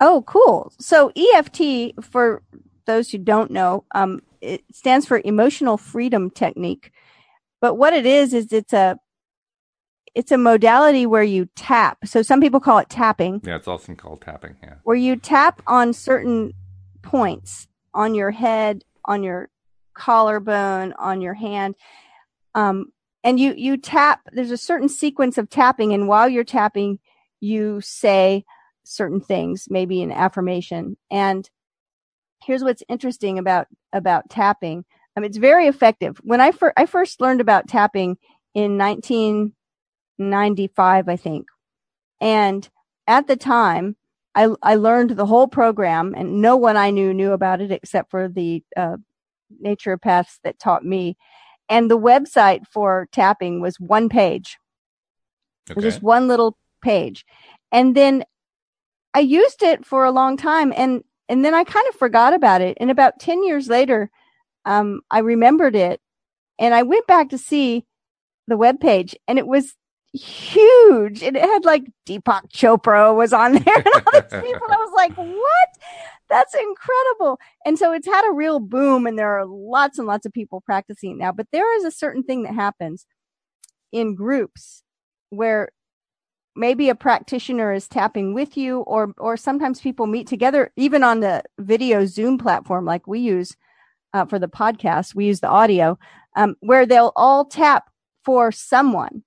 [0.00, 0.72] Oh, cool.
[0.78, 2.42] So EFT for
[2.86, 6.92] those who don't know, um it stands for emotional freedom technique.
[7.60, 8.98] But what it is is it's a
[10.14, 11.98] it's a modality where you tap.
[12.06, 13.40] So some people call it tapping.
[13.44, 14.56] Yeah, it's also called tapping.
[14.62, 14.74] Yeah.
[14.84, 16.52] where you tap on certain
[17.02, 19.48] points on your head, on your
[19.94, 21.74] collarbone, on your hand.
[22.54, 25.92] Um, and you, you tap, there's a certain sequence of tapping.
[25.92, 26.98] And while you're tapping,
[27.40, 28.44] you say
[28.84, 30.96] certain things, maybe an affirmation.
[31.10, 31.48] And
[32.42, 34.84] here's what's interesting about, about tapping.
[35.16, 36.18] Um, it's very effective.
[36.22, 38.16] When I, fir- I first learned about tapping
[38.54, 41.46] in 1995, I think.
[42.20, 42.68] And
[43.06, 43.96] at the time,
[44.34, 48.10] I, I learned the whole program and no one I knew knew about it except
[48.10, 48.96] for the uh,
[49.64, 51.16] naturopaths that taught me.
[51.68, 54.58] And the website for tapping was one page.
[55.70, 55.90] It was Okay.
[55.92, 57.24] just one little page.
[57.72, 58.24] And then
[59.14, 62.60] I used it for a long time and and then I kind of forgot about
[62.60, 62.76] it.
[62.80, 64.10] And about 10 years later,
[64.66, 66.00] um, I remembered it
[66.58, 67.86] and I went back to see
[68.46, 69.74] the web page and it was
[70.12, 71.22] huge.
[71.22, 74.68] And it had like Deepak Chopra was on there and all these people.
[74.70, 75.68] I was like, what?
[76.28, 77.38] That's incredible.
[77.64, 80.60] And so it's had a real boom and there are lots and lots of people
[80.60, 81.32] practicing now.
[81.32, 83.06] But there is a certain thing that happens
[83.92, 84.82] in groups
[85.30, 85.70] where
[86.56, 91.20] maybe a practitioner is tapping with you or or sometimes people meet together even on
[91.20, 93.56] the video zoom platform like we use
[94.12, 95.98] uh, for the podcast we use the audio
[96.36, 97.90] um, where they'll all tap
[98.24, 99.22] for someone.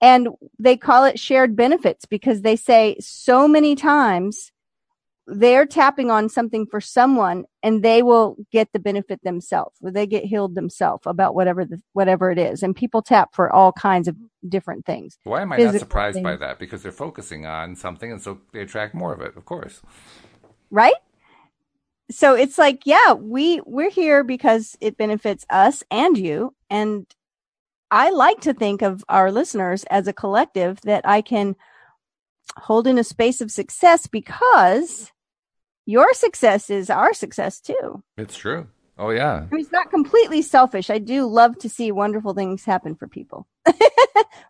[0.00, 4.52] And they call it shared benefits because they say so many times
[5.26, 10.06] they're tapping on something for someone and they will get the benefit themselves or they
[10.06, 12.62] get healed themselves about whatever the, whatever it is.
[12.62, 14.16] And people tap for all kinds of
[14.48, 15.18] different things.
[15.24, 16.24] Why am i not surprised things.
[16.24, 16.58] by that?
[16.58, 19.82] Because they're focusing on something and so they attract more of it of course.
[20.70, 20.94] Right?
[22.10, 26.54] So it's like yeah we we're here because it benefits us and you.
[26.70, 27.06] And
[27.90, 31.54] i like to think of our listeners as a collective that i can
[32.56, 35.12] hold in a space of success because
[35.86, 38.02] your success is our success too.
[38.18, 38.66] It's true.
[38.98, 39.46] Oh yeah.
[39.50, 40.88] I mean, it's not completely selfish.
[40.88, 43.46] I do love to see wonderful things happen for people.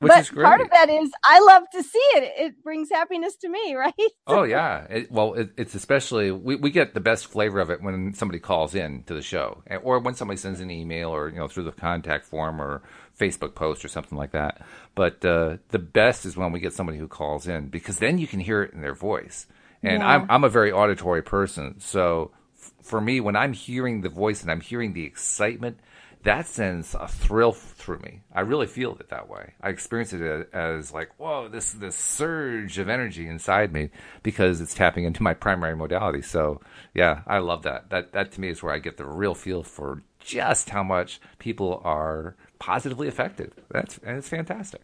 [0.01, 2.33] but part of that is I love to see it.
[2.38, 3.92] It brings happiness to me, right?
[4.29, 4.87] oh yeah.
[4.88, 8.38] It, well, it, it's especially we, we get the best flavor of it when somebody
[8.38, 11.64] calls in to the show, or when somebody sends an email, or you know through
[11.64, 12.83] the contact form or
[13.18, 14.64] Facebook post or something like that.
[14.94, 18.29] But uh, the best is when we get somebody who calls in because then you
[18.29, 19.46] can hear it in their voice
[19.87, 20.09] and yeah.
[20.09, 24.42] I'm I'm a very auditory person, so f- for me, when I'm hearing the voice
[24.42, 25.79] and I'm hearing the excitement,
[26.27, 28.20] that sends a thrill through me.
[28.35, 29.55] I really feel it that way.
[29.62, 33.90] I experience it as like, whoa, this this surge of energy inside me
[34.25, 36.22] because it's tapping into my primary modality.
[36.22, 36.61] So
[36.94, 37.90] yeah, I love that.
[37.90, 41.20] That that to me is where I get the real feel for just how much
[41.38, 43.53] people are positively affected.
[43.70, 44.83] That's and it's fantastic.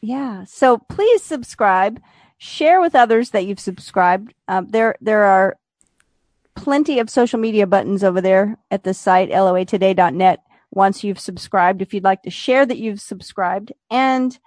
[0.00, 0.44] Yeah.
[0.44, 2.00] So please subscribe
[2.38, 4.32] share with others that you've subscribed.
[4.46, 5.56] Um, there, there are
[6.54, 10.40] plenty of social media buttons over there at the site loatoday.net
[10.72, 14.38] once you've subscribed if you'd like to share that you've subscribed and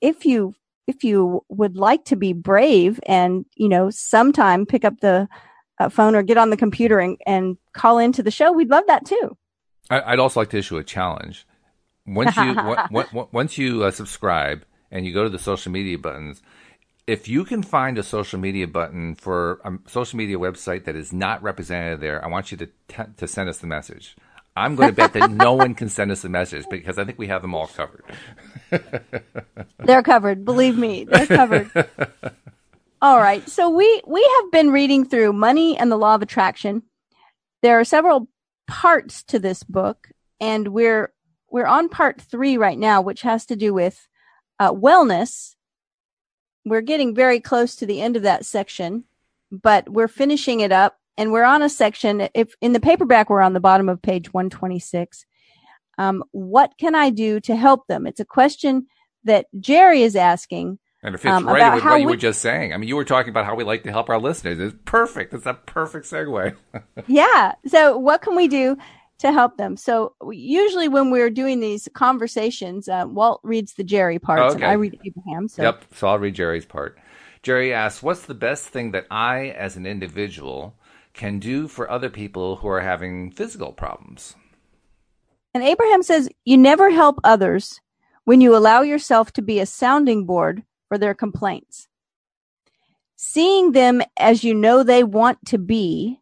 [0.00, 0.54] if you
[0.86, 5.28] if you would like to be brave and you know sometime pick up the
[5.80, 8.84] uh, phone or get on the computer and, and call into the show we'd love
[8.86, 9.36] that too.
[9.90, 11.46] I'd also like to issue a challenge.
[12.06, 12.76] Once you
[13.32, 16.42] once you uh, subscribe and you go to the social media buttons
[17.06, 21.12] if you can find a social media button for a social media website that is
[21.12, 24.16] not represented there, I want you to t- to send us the message.
[24.54, 27.18] I'm going to bet that no one can send us a message because I think
[27.18, 28.04] we have them all covered.
[29.78, 31.70] they're covered, believe me, they're covered.
[33.02, 36.82] all right, so we we have been reading through Money and the Law of Attraction.
[37.62, 38.28] There are several
[38.68, 40.08] parts to this book,
[40.40, 41.12] and we're
[41.50, 44.06] we're on part three right now, which has to do with
[44.60, 45.54] uh, wellness
[46.64, 49.04] we're getting very close to the end of that section,
[49.50, 52.28] but we're finishing it up and we're on a section.
[52.34, 55.26] If in the paperback, we're on the bottom of page 126.
[55.98, 58.06] Um, what can I do to help them?
[58.06, 58.86] It's a question
[59.24, 60.78] that Jerry is asking.
[61.02, 62.72] And it fits um, right with what you we, were just saying.
[62.72, 64.60] I mean, you were talking about how we like to help our listeners.
[64.60, 65.34] It's perfect.
[65.34, 66.56] It's a perfect segue.
[67.08, 67.54] yeah.
[67.66, 68.76] So, what can we do
[69.22, 69.76] to help them.
[69.76, 74.62] So usually when we're doing these conversations, uh, Walt reads the Jerry parts okay.
[74.62, 75.48] and I read Abraham.
[75.48, 75.62] So.
[75.62, 75.84] Yep.
[75.94, 76.98] So I'll read Jerry's part.
[77.42, 80.76] Jerry asks, what's the best thing that I, as an individual,
[81.14, 84.36] can do for other people who are having physical problems?
[85.54, 87.80] And Abraham says, you never help others
[88.24, 91.88] when you allow yourself to be a sounding board for their complaints.
[93.16, 96.20] Seeing them as you know they want to be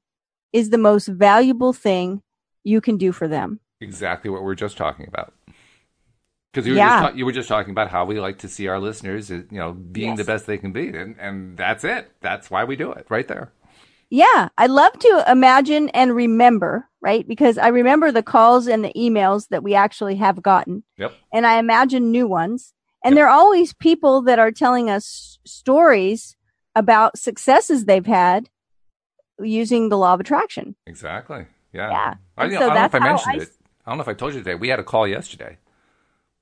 [0.53, 2.23] is the most valuable thing
[2.65, 3.61] you can do for them.
[3.81, 5.33] Exactly what we are just talking about.
[6.53, 7.01] Because you, yeah.
[7.01, 9.59] ta- you were just talking about how we like to see our listeners, uh, you
[9.59, 10.19] know, being yes.
[10.19, 12.11] the best they can be, and and that's it.
[12.21, 13.53] That's why we do it, right there.
[14.11, 17.27] Yeah, I love to imagine and remember, right?
[17.27, 20.83] Because I remember the calls and the emails that we actually have gotten.
[20.99, 21.15] Yep.
[21.33, 22.75] And I imagine new ones.
[23.05, 23.19] And yep.
[23.19, 26.37] there are always people that are telling us stories
[26.75, 28.51] about successes they've had
[29.39, 30.75] using the law of attraction.
[30.87, 31.47] Exactly.
[31.73, 31.91] Yeah.
[31.91, 32.15] Yeah.
[32.37, 33.43] I, so I don't know if I mentioned I...
[33.43, 33.49] it.
[33.87, 34.55] I don't know if I told you today.
[34.55, 35.59] We had a call yesterday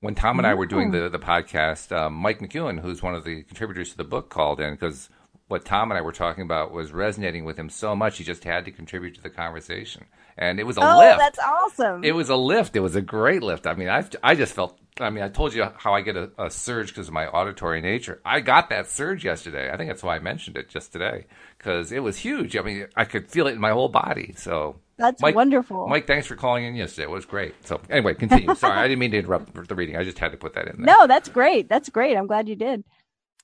[0.01, 1.95] when Tom and I were doing the the podcast.
[1.95, 5.09] Um, Mike McEwen, who's one of the contributors to the book, called in because
[5.47, 8.43] what Tom and I were talking about was resonating with him so much he just
[8.43, 10.05] had to contribute to the conversation.
[10.37, 11.17] And it was a oh, lift.
[11.17, 12.03] that's awesome.
[12.03, 12.75] It was a lift.
[12.75, 13.65] It was a great lift.
[13.67, 16.29] I mean, I I just felt I mean, I told you how I get a,
[16.37, 18.21] a surge because of my auditory nature.
[18.25, 19.71] I got that surge yesterday.
[19.71, 21.25] I think that's why I mentioned it just today
[21.57, 22.55] because it was huge.
[22.55, 24.33] I mean, I could feel it in my whole body.
[24.37, 25.87] So that's Mike, wonderful.
[25.87, 27.03] Mike, thanks for calling in yesterday.
[27.03, 27.55] It was great.
[27.65, 28.53] So anyway, continue.
[28.55, 29.95] Sorry, I didn't mean to interrupt the reading.
[29.95, 30.85] I just had to put that in there.
[30.85, 31.69] No, that's great.
[31.69, 32.15] That's great.
[32.15, 32.83] I'm glad you did.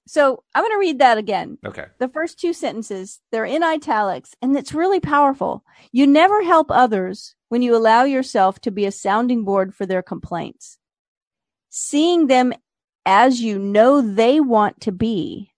[0.07, 1.57] So I'm going to read that again.
[1.65, 1.85] Okay.
[1.97, 5.63] The first two sentences, they're in italics and it's really powerful.
[5.91, 10.03] You never help others when you allow yourself to be a sounding board for their
[10.03, 10.77] complaints.
[11.69, 12.53] Seeing them
[13.05, 15.51] as you know they want to be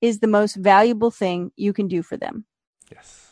[0.00, 2.44] is the most valuable thing you can do for them.
[2.92, 3.25] Yes.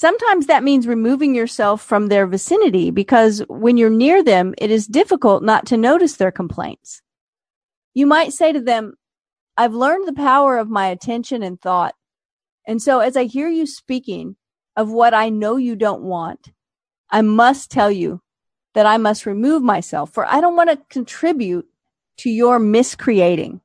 [0.00, 4.86] Sometimes that means removing yourself from their vicinity because when you're near them, it is
[4.86, 7.02] difficult not to notice their complaints.
[7.92, 8.94] You might say to them,
[9.58, 11.94] I've learned the power of my attention and thought.
[12.66, 14.36] And so as I hear you speaking
[14.74, 16.50] of what I know you don't want,
[17.10, 18.22] I must tell you
[18.72, 21.66] that I must remove myself for I don't want to contribute
[22.20, 23.60] to your miscreating.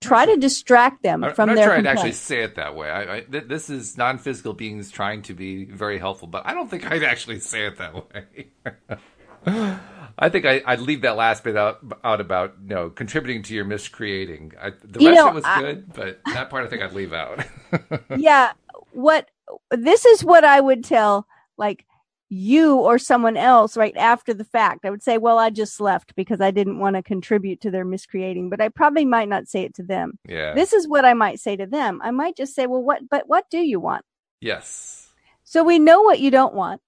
[0.00, 2.88] Try to distract them I'm from I'm not their to actually say it that way.
[2.88, 6.70] I, I, th- this is non-physical beings trying to be very helpful, but I don't
[6.70, 8.48] think I'd actually say it that way.
[10.20, 13.54] I think I, would leave that last bit out, out about you know contributing to
[13.54, 14.52] your miscreating.
[14.60, 16.82] I, the You rest know, of it was I- good, but that part I think
[16.82, 17.44] I'd leave out.
[18.16, 18.52] yeah
[18.92, 19.28] what
[19.70, 21.84] this is what i would tell like
[22.30, 24.84] you or someone else right after the fact.
[24.84, 27.84] I would say well i just left because i didn't want to contribute to their
[27.84, 30.18] miscreating but i probably might not say it to them.
[30.28, 30.54] Yeah.
[30.54, 32.00] this is what i might say to them.
[32.02, 34.04] I might just say well what but what do you want?
[34.40, 35.10] Yes.
[35.44, 36.80] so we know what you don't want.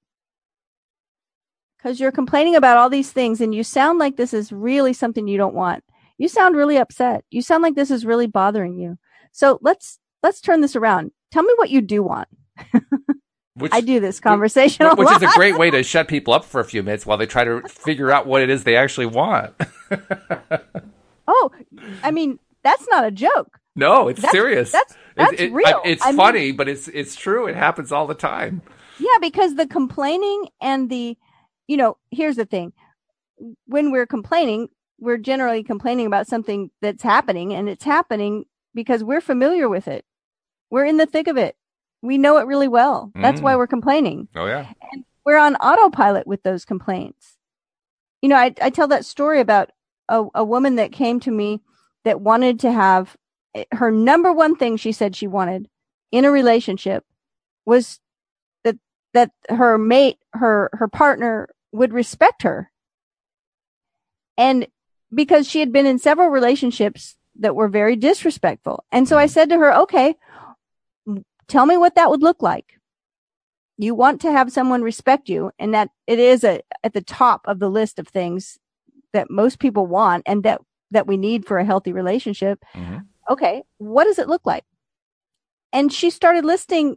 [1.79, 5.27] Because you're complaining about all these things and you sound like this is really something
[5.27, 5.83] you don't want.
[6.19, 7.25] You sound really upset.
[7.31, 8.99] You sound like this is really bothering you.
[9.33, 11.13] So let's let's turn this around.
[11.31, 12.29] Tell me what you do want
[13.61, 15.23] Which, I do this conversation a which lot.
[15.23, 17.45] is a great way to shut people up for a few minutes while they try
[17.45, 19.55] to figure out what it is they actually want.
[21.33, 21.51] Oh,
[22.03, 23.59] I mean, that's not a joke.
[23.77, 24.73] no, it's That's- serious.
[24.73, 25.67] that's- that's It- it- real.
[25.69, 27.47] I- it's I mean- funny, but it's it's true.
[27.47, 28.63] It happens all the time.
[28.99, 31.17] Yeah, because the complaining and the,
[31.69, 32.73] you know, here's the thing.
[33.67, 34.69] When we're complaining,
[34.99, 38.45] we're generally complaining about something that's happening and it's happening
[38.75, 40.05] because we're familiar with it.
[40.71, 41.57] We're in the thick of it.
[42.03, 43.13] We know it really well.
[43.15, 43.45] That's Mm.
[43.45, 44.29] why we're complaining.
[44.35, 44.73] Oh yeah.
[44.93, 47.37] And we're on autopilot with those complaints.
[48.23, 49.71] You know, I, I tell that story about
[50.09, 51.61] a, a woman that came to me
[52.05, 53.17] that wanted to have
[53.73, 55.69] her number one thing she said she wanted
[56.13, 57.05] in a relationship
[57.67, 58.01] was
[58.65, 58.77] that
[59.13, 62.71] that her mate, her her partner would respect her.
[64.39, 64.67] And
[65.13, 68.85] because she had been in several relationships that were very disrespectful.
[68.93, 70.17] And so I said to her, "Okay,
[71.51, 72.77] tell me what that would look like."
[73.83, 77.41] you want to have someone respect you and that it is a, at the top
[77.47, 78.59] of the list of things
[79.15, 80.61] that most people want and that
[80.91, 82.63] that we need for a healthy relationship.
[82.75, 83.07] Mhm.
[83.31, 84.65] okay what does it look like?
[85.73, 86.97] And she started listing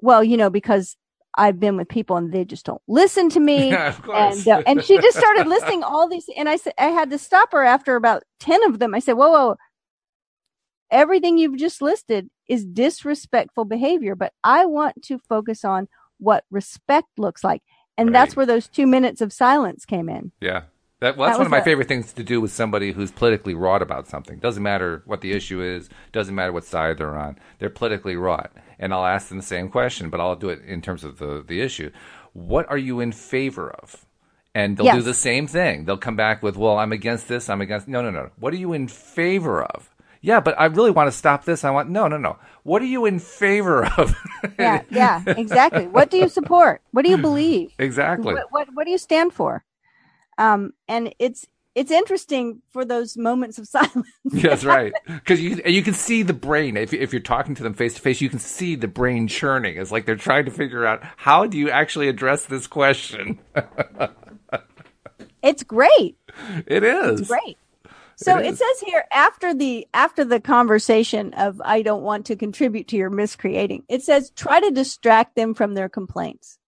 [0.00, 0.96] well you know because
[1.36, 3.68] i've been with people and they just don't listen to me.
[3.70, 7.10] Yeah, and uh, and she just started listing all these and i said i had
[7.10, 8.94] to stop her after about 10 of them.
[8.94, 9.56] I said whoa whoa.
[10.90, 17.08] Everything you've just listed is disrespectful behavior but i want to focus on what respect
[17.18, 17.62] looks like
[17.96, 20.62] and that's where those two minutes of silence came in Yeah.
[21.00, 23.10] That, well, that's That one of my a- favorite things to do with somebody who's
[23.10, 24.38] politically wrought about something.
[24.38, 27.36] Doesn't matter what the issue is, doesn't matter what side they're on.
[27.58, 28.52] They're politically wrought.
[28.78, 31.44] And I'll ask them the same question, but I'll do it in terms of the,
[31.46, 31.90] the issue.
[32.32, 34.06] What are you in favor of?
[34.54, 35.84] And they'll do the same thing.
[35.84, 37.86] They'll come back with, well, I'm against this, I'm against.
[37.86, 38.30] No, no, no.
[38.38, 39.93] What are you in favor of?
[40.24, 41.64] Yeah, but I really want to stop this.
[41.64, 41.90] I want.
[41.90, 42.38] No, no, no.
[42.62, 44.16] What are you in favor of?
[44.58, 48.34] yeah yeah exactly what do you support what do you believe exactly.
[48.34, 49.64] what, what what do you stand for
[50.38, 54.92] um and it's it's interesting for those moments of silence That's right.
[55.06, 58.00] Because you you can see the brain if if you're talking to them face to
[58.00, 59.76] face, you can see the brain churning.
[59.76, 63.40] It's like they're trying to figure out how do you actually address this question.
[65.42, 66.16] it's great
[66.66, 67.58] It is It's great.
[68.16, 72.36] So It it, says here after the after the conversation of I don't want to
[72.36, 73.84] contribute to your miscreating.
[73.88, 76.58] It says try to distract them from their complaints.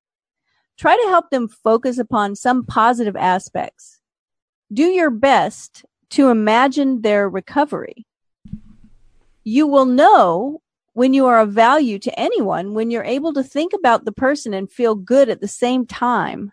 [0.77, 4.01] Try to help them focus upon some positive aspects.
[4.73, 8.07] Do your best to imagine their recovery.
[9.45, 10.61] You will know
[10.93, 14.55] when you are of value to anyone when you're able to think about the person
[14.55, 16.53] and feel good at the same time.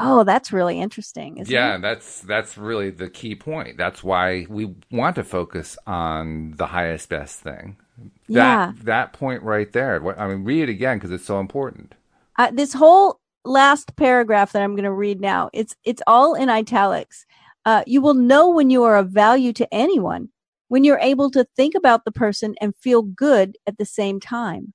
[0.00, 1.44] Oh, that's really interesting.
[1.46, 1.82] yeah, it?
[1.82, 3.76] that's that's really the key point.
[3.76, 7.76] That's why we want to focus on the highest best thing.
[7.98, 8.72] That Yeah.
[8.84, 10.18] that point right there.
[10.18, 11.94] I mean, read it again because it's so important.
[12.38, 16.48] uh, this whole last paragraph that I'm going to read now, it's it's all in
[16.48, 17.26] italics.
[17.66, 20.30] Uh, you will know when you are of value to anyone
[20.68, 24.72] when you're able to think about the person and feel good at the same time.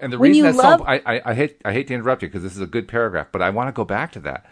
[0.00, 2.22] And the When reason that's love- so I, I, I hate I hate to interrupt
[2.22, 4.46] you because this is a good paragraph, but I want to go back to that.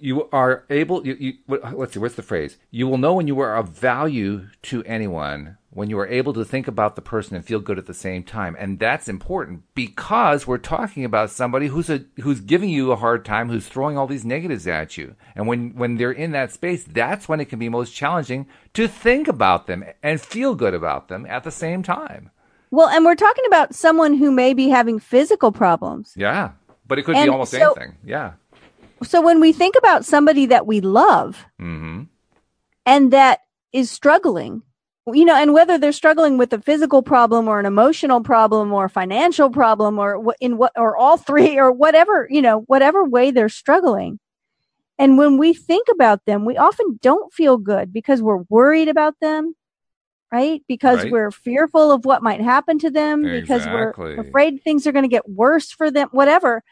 [0.00, 1.06] You are able.
[1.06, 1.98] You, you let's see.
[1.98, 2.56] What's the phrase?
[2.70, 6.44] You will know when you are of value to anyone when you are able to
[6.44, 10.46] think about the person and feel good at the same time, and that's important because
[10.46, 14.06] we're talking about somebody who's a who's giving you a hard time, who's throwing all
[14.06, 17.58] these negatives at you, and when when they're in that space, that's when it can
[17.58, 21.82] be most challenging to think about them and feel good about them at the same
[21.82, 22.30] time.
[22.72, 26.14] Well, and we're talking about someone who may be having physical problems.
[26.16, 26.52] Yeah,
[26.86, 27.96] but it could be almost so- anything.
[28.04, 28.32] Yeah.
[29.04, 32.04] So when we think about somebody that we love hmm
[32.86, 33.40] and that
[33.72, 34.62] is struggling,
[35.06, 38.84] you know, and whether they're struggling with a physical problem or an emotional problem or
[38.86, 43.30] a financial problem or in what, or all three or whatever, you know, whatever way
[43.32, 44.18] they're struggling.
[44.98, 49.18] And when we think about them, we often don't feel good because we're worried about
[49.20, 49.56] them,
[50.32, 50.62] right?
[50.66, 51.12] Because Right.
[51.12, 55.08] we're fearful of what might happen to them, because we're afraid things are going to
[55.08, 56.62] get worse for them, whatever.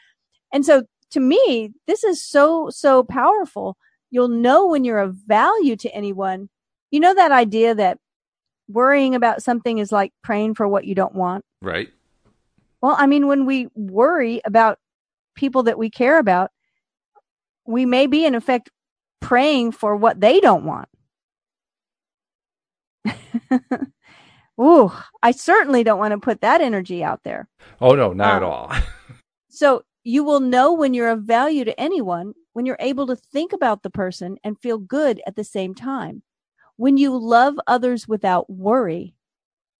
[0.53, 3.77] And so to me, this is so, so powerful.
[4.11, 6.49] You'll know when you're of value to anyone.
[6.91, 7.99] You know that idea that
[8.69, 11.45] worrying about something is like praying for what you don't want?
[11.61, 11.91] Right.
[12.81, 14.79] Well, I mean, when we worry about
[15.35, 16.51] people that we care about,
[17.67, 18.71] we may be in effect
[19.21, 20.89] praying for what they don't want.
[24.61, 24.93] Ooh,
[25.23, 27.49] I certainly don't want to put that energy out there.
[27.81, 28.73] Oh no, not at Um, all.
[29.53, 33.53] So you will know when you're of value to anyone when you're able to think
[33.53, 36.23] about the person and feel good at the same time.
[36.77, 39.15] When you love others without worry,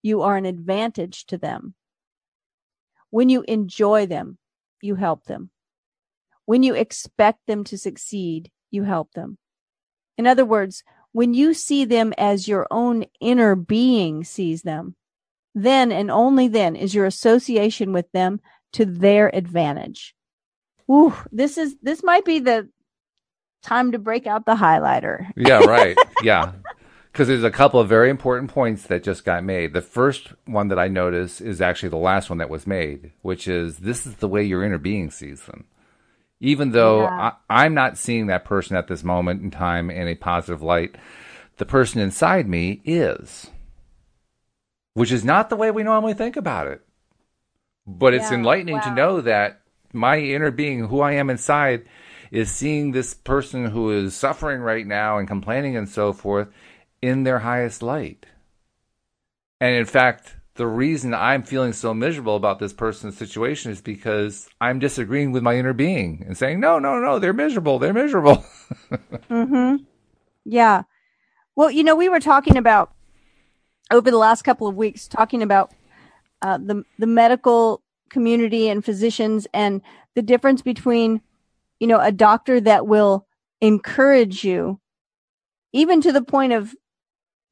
[0.01, 1.73] you are an advantage to them.
[3.09, 4.37] When you enjoy them,
[4.81, 5.51] you help them.
[6.45, 9.37] When you expect them to succeed, you help them.
[10.17, 10.83] In other words,
[11.13, 14.95] when you see them as your own inner being sees them,
[15.53, 18.39] then and only then is your association with them
[18.73, 20.15] to their advantage.
[20.89, 22.69] Ooh, this is this might be the
[23.61, 25.29] time to break out the highlighter.
[25.35, 25.97] yeah, right.
[26.23, 26.53] Yeah.
[27.11, 29.73] Because there's a couple of very important points that just got made.
[29.73, 33.49] The first one that I notice is actually the last one that was made, which
[33.49, 35.65] is this is the way your inner being sees them.
[36.41, 37.31] Even though Yeah.
[37.49, 40.95] I, I'm not seeing that person at this moment in time in a positive light,
[41.57, 43.51] the person inside me is.
[44.95, 46.81] Which is not the way we normally think about it.
[47.85, 49.61] But it's Yeah, enlightening to know that
[49.93, 51.85] my inner being, who I am inside,
[52.31, 56.47] is seeing this person who is suffering right now and complaining and so forth
[57.01, 58.25] in their highest light.
[59.59, 64.47] And in fact, the reason I'm feeling so miserable about this person's situation is because
[64.61, 67.79] I'm disagreeing with my inner being and saying, no, no, no, they're miserable.
[67.79, 68.45] They're miserable.
[69.29, 69.83] Mm-hmm.
[70.45, 70.83] Yeah.
[71.55, 72.93] Well, you know, we were talking about
[73.91, 75.73] over the last couple of weeks, talking about
[76.41, 79.81] uh, the the medical community and physicians and
[80.15, 81.21] the difference between,
[81.79, 83.27] you know, a doctor that will
[83.59, 84.79] encourage you,
[85.73, 86.75] even to the point of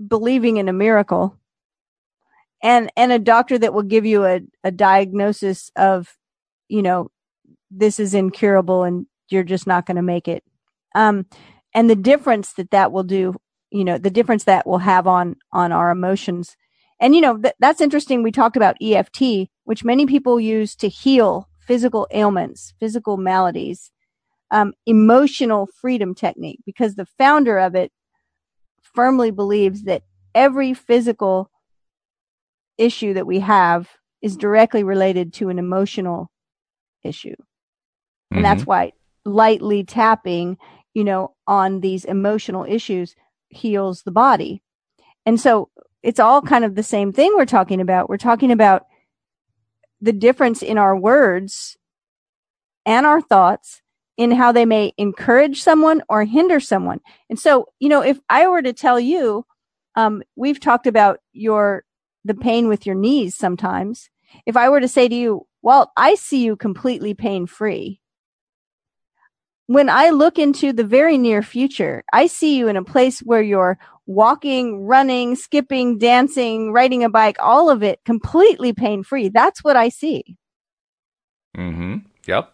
[0.06, 1.39] believing in a miracle,
[2.62, 6.18] and and a doctor that will give you a, a diagnosis of,
[6.68, 7.10] you know,
[7.72, 10.44] this is incurable and you're just not going to make it.
[10.96, 11.26] Um,
[11.74, 13.36] and the difference that that will do
[13.72, 16.56] you know the difference that will have on on our emotions
[17.00, 19.22] and you know th- that's interesting we talked about eft
[19.64, 23.92] which many people use to heal physical ailments physical maladies
[24.52, 27.92] um, emotional freedom technique because the founder of it
[28.82, 30.02] firmly believes that
[30.34, 31.52] every physical
[32.80, 33.90] issue that we have
[34.22, 36.32] is directly related to an emotional
[37.04, 37.36] issue.
[38.32, 38.94] And that's why
[39.26, 40.58] lightly tapping
[40.94, 43.16] you know on these emotional issues
[43.50, 44.62] heals the body.
[45.26, 45.70] And so
[46.02, 48.10] it's all kind of the same thing we're talking about.
[48.10, 48.84] We're talking about
[50.02, 51.78] the difference in our words
[52.86, 53.82] and our thoughts
[54.16, 57.00] in how they may encourage someone or hinder someone.
[57.30, 59.46] And so you know if i were to tell you
[59.96, 61.84] um, we've talked about your
[62.26, 64.10] the pain with your knees sometimes
[64.46, 68.00] if i were to say to you well i see you completely pain free
[69.70, 73.44] when I look into the very near future, I see you in a place where
[73.44, 79.30] you're walking, running, skipping, dancing, riding a bike, all of it completely pain free.
[79.30, 80.36] That's what I see.
[81.56, 81.98] Mm-hmm.
[82.26, 82.52] Yep.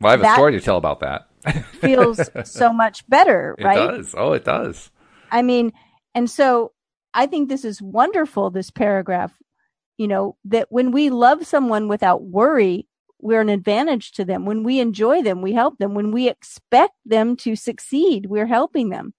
[0.00, 1.28] Well, I have a story to tell about that.
[1.72, 3.90] feels so much better, It right?
[3.90, 4.14] does.
[4.16, 4.90] Oh, it does.
[5.30, 5.74] I mean,
[6.14, 6.72] and so
[7.14, 9.32] I think this is wonderful, this paragraph,
[9.96, 12.86] you know, that when we love someone without worry,
[13.20, 14.46] we're an advantage to them.
[14.46, 15.94] When we enjoy them, we help them.
[15.94, 19.14] When we expect them to succeed, we're helping them.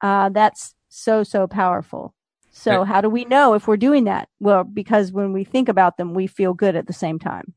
[0.00, 2.14] Uh, that's so, so powerful.
[2.50, 4.28] So how do we know if we're doing that?
[4.38, 7.54] Well, because when we think about them, we feel good at the same time.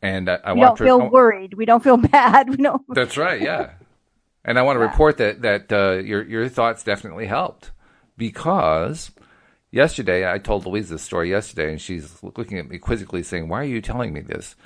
[0.00, 0.84] And I, I don't to.
[0.84, 1.54] feel oh, worried.
[1.54, 2.50] We don't feel bad.
[2.50, 2.82] We don't.
[2.88, 3.40] That's right.
[3.40, 3.72] Yeah.
[4.44, 4.90] And I want to Yeah.
[4.90, 7.70] report that that uh, your your thoughts definitely helped
[8.16, 9.10] because
[9.70, 13.60] yesterday I told Louise this story yesterday, and she's looking at me quizzically, saying, "Why
[13.60, 14.56] are you telling me this?"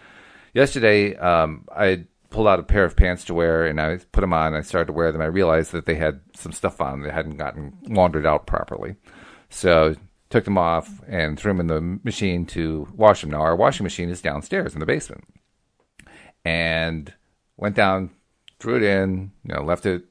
[0.54, 4.32] Yesterday, um, I pulled out a pair of pants to wear, and I put them
[4.32, 4.54] on.
[4.54, 5.22] I started to wear them.
[5.22, 8.96] I realized that they had some stuff on that hadn't gotten laundered out properly,
[9.48, 9.94] so
[10.28, 13.30] took them off and threw them in the machine to wash them.
[13.30, 15.24] Now our washing machine is downstairs in the basement
[16.44, 17.12] and
[17.56, 18.10] went down,
[18.58, 20.04] threw it in, you know, left it,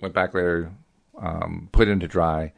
[0.00, 0.72] went back later,
[1.20, 2.52] um, put it into dry,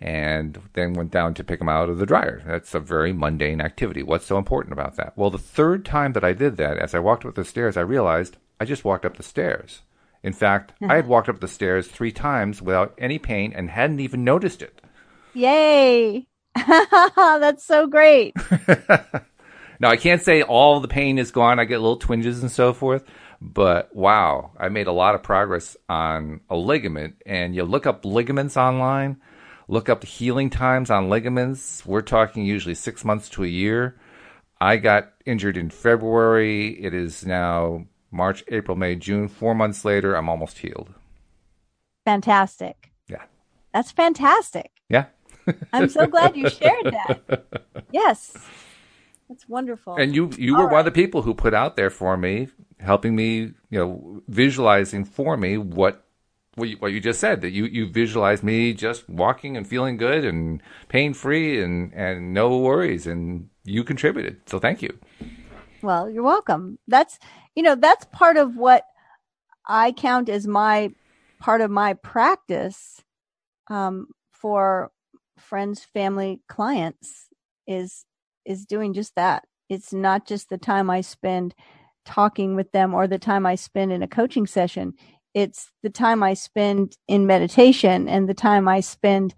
[0.00, 2.42] and then went down to pick them out of the dryer.
[2.46, 4.02] That's a very mundane activity.
[4.02, 5.16] What's so important about that?
[5.16, 7.80] Well, the third time that I did that, as I walked up the stairs, I
[7.82, 9.82] realized I just walked up the stairs.
[10.22, 14.00] In fact, I had walked up the stairs three times without any pain and hadn't
[14.00, 14.80] even noticed it.
[15.32, 16.26] Yay.
[17.16, 18.34] That's so great.
[19.80, 21.58] Now I can't say all the pain is gone.
[21.58, 23.04] I get little twinges and so forth,
[23.40, 27.22] but wow, I made a lot of progress on a ligament.
[27.24, 29.18] And you look up ligaments online,
[29.68, 31.84] look up the healing times on ligaments.
[31.86, 34.00] We're talking usually six months to a year.
[34.60, 36.82] I got injured in February.
[36.82, 39.28] It is now March, April, May, June.
[39.28, 40.92] Four months later, I'm almost healed.
[42.04, 42.90] Fantastic.
[43.08, 43.22] Yeah.
[43.72, 44.72] That's fantastic.
[44.88, 45.06] Yeah.
[45.72, 47.44] I'm so glad you shared that.
[47.90, 48.36] Yes.
[49.30, 49.96] That's wonderful.
[49.96, 52.48] And you you were All one of the people who put out there for me,
[52.80, 56.04] helping me, you know, visualizing for me what
[56.58, 59.96] what you, what you just said that you you visualized me just walking and feeling
[59.96, 64.40] good and pain free and and no worries and you contributed.
[64.46, 64.98] So thank you.
[65.82, 66.78] Well, you're welcome.
[66.88, 67.18] That's,
[67.54, 68.84] you know, that's part of what
[69.66, 70.90] I count as my
[71.38, 73.02] part of my practice
[73.68, 74.90] um, for
[75.38, 77.28] friends, family, clients
[77.66, 78.04] is
[78.44, 79.44] is doing just that.
[79.68, 81.54] It's not just the time I spend
[82.04, 84.94] talking with them or the time I spend in a coaching session.
[85.42, 89.34] It's the time I spend in meditation and the time I spend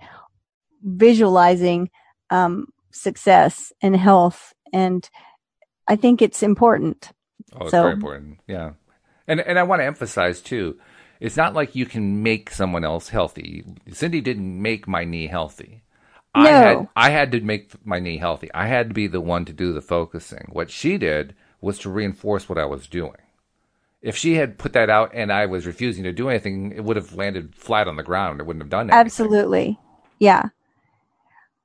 [0.82, 1.90] visualizing
[2.30, 5.08] um, success and health and
[5.86, 7.10] I think it's important.
[7.52, 8.38] Oh, it's So- very important.
[8.46, 8.70] Yeah.
[9.26, 10.78] And and I want to emphasize too,
[11.20, 13.64] it's not like you can make someone else healthy.
[13.92, 15.82] Cindie didn't make my knee healthy.
[16.34, 16.50] I No.
[16.50, 18.48] had I had to make my knee healthy.
[18.54, 20.46] I had to be the one to do the focusing.
[20.52, 23.20] What she did was to reinforce what I was doing.
[24.02, 26.96] If she had put that out and I was refusing to do anything, it would
[26.96, 28.40] have landed flat on the ground.
[28.40, 28.98] It wouldn't have done anything.
[28.98, 29.78] Absolutely.
[30.18, 30.48] Yeah.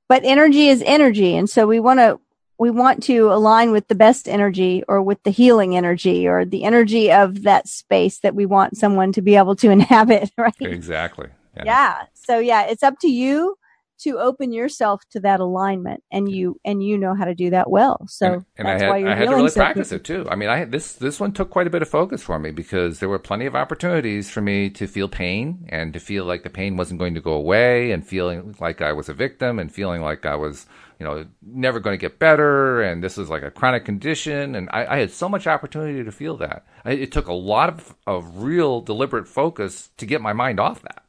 [0.07, 1.35] But energy is energy.
[1.35, 2.19] And so we want to,
[2.57, 6.63] we want to align with the best energy or with the healing energy or the
[6.63, 10.31] energy of that space that we want someone to be able to inhabit.
[10.37, 10.53] Right.
[10.59, 11.29] Exactly.
[11.55, 12.03] Yeah.
[12.13, 13.57] So yeah, it's up to you
[13.99, 17.69] to open yourself to that alignment and you, and you know how to do that
[17.71, 18.05] well.
[18.09, 20.03] So and, and I that's had, why you're I had to really so practice it
[20.03, 20.27] too.
[20.29, 22.51] I mean, I had this this one took quite a bit of focus for me
[22.51, 26.43] because there were plenty of opportunities for me to feel pain and to feel like
[26.43, 29.71] the pain wasn't going to go away and feeling like I was a victim and
[29.71, 30.65] feeling like I was,
[30.99, 34.69] you know, never going to get better and this was like a chronic condition and
[34.71, 36.65] I, I had so much opportunity to feel that.
[36.85, 40.81] I, it took a lot of, of real deliberate focus to get my mind off
[40.83, 41.03] that.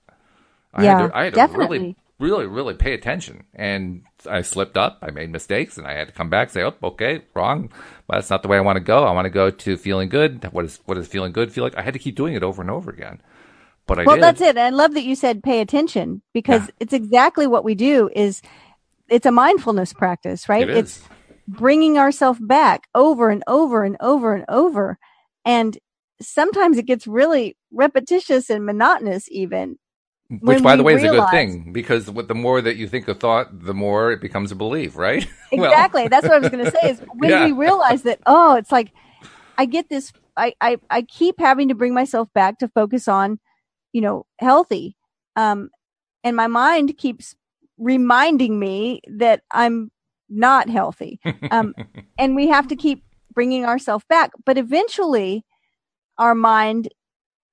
[0.74, 1.56] I Yeah, had to, I had to definitely.
[1.56, 3.44] really really, really pay attention.
[3.54, 4.98] And I slipped up.
[5.02, 7.70] I made mistakes, and I had to come back, say, "Oh, okay, wrong.
[8.08, 9.04] Well, that's not the way I want to go.
[9.04, 10.44] I want to go to feeling good.
[10.52, 12.62] What is what does feeling good feel like?" I had to keep doing it over
[12.62, 13.20] and over again.
[13.86, 14.24] But I well did.
[14.24, 16.70] that's it i love that you said pay attention because Yeah.
[16.80, 18.42] it's exactly what we do is
[19.08, 20.78] it's a mindfulness practice right It is.
[20.78, 21.08] it's
[21.46, 24.98] bringing ourselves back over and over and over and over
[25.44, 25.78] and
[26.20, 29.78] sometimes it gets really repetitious and monotonous even
[30.28, 32.88] Which, when by the way, is a good thing because with the more that you
[32.88, 35.26] think a thought, the more it becomes a belief, right?
[35.52, 37.44] Well, exactly that's what i was going to say is when Yeah.
[37.44, 38.92] we realize that oh it's like
[39.56, 43.38] i get this I, I i keep having to bring myself back to focus on
[43.92, 44.96] you know healthy
[45.36, 45.70] um
[46.24, 47.36] and my mind keeps
[47.78, 49.92] reminding me that i'm
[50.28, 51.20] not healthy
[51.52, 51.74] um
[52.18, 55.44] and we have to keep bringing ourselves back but eventually
[56.18, 56.88] our mind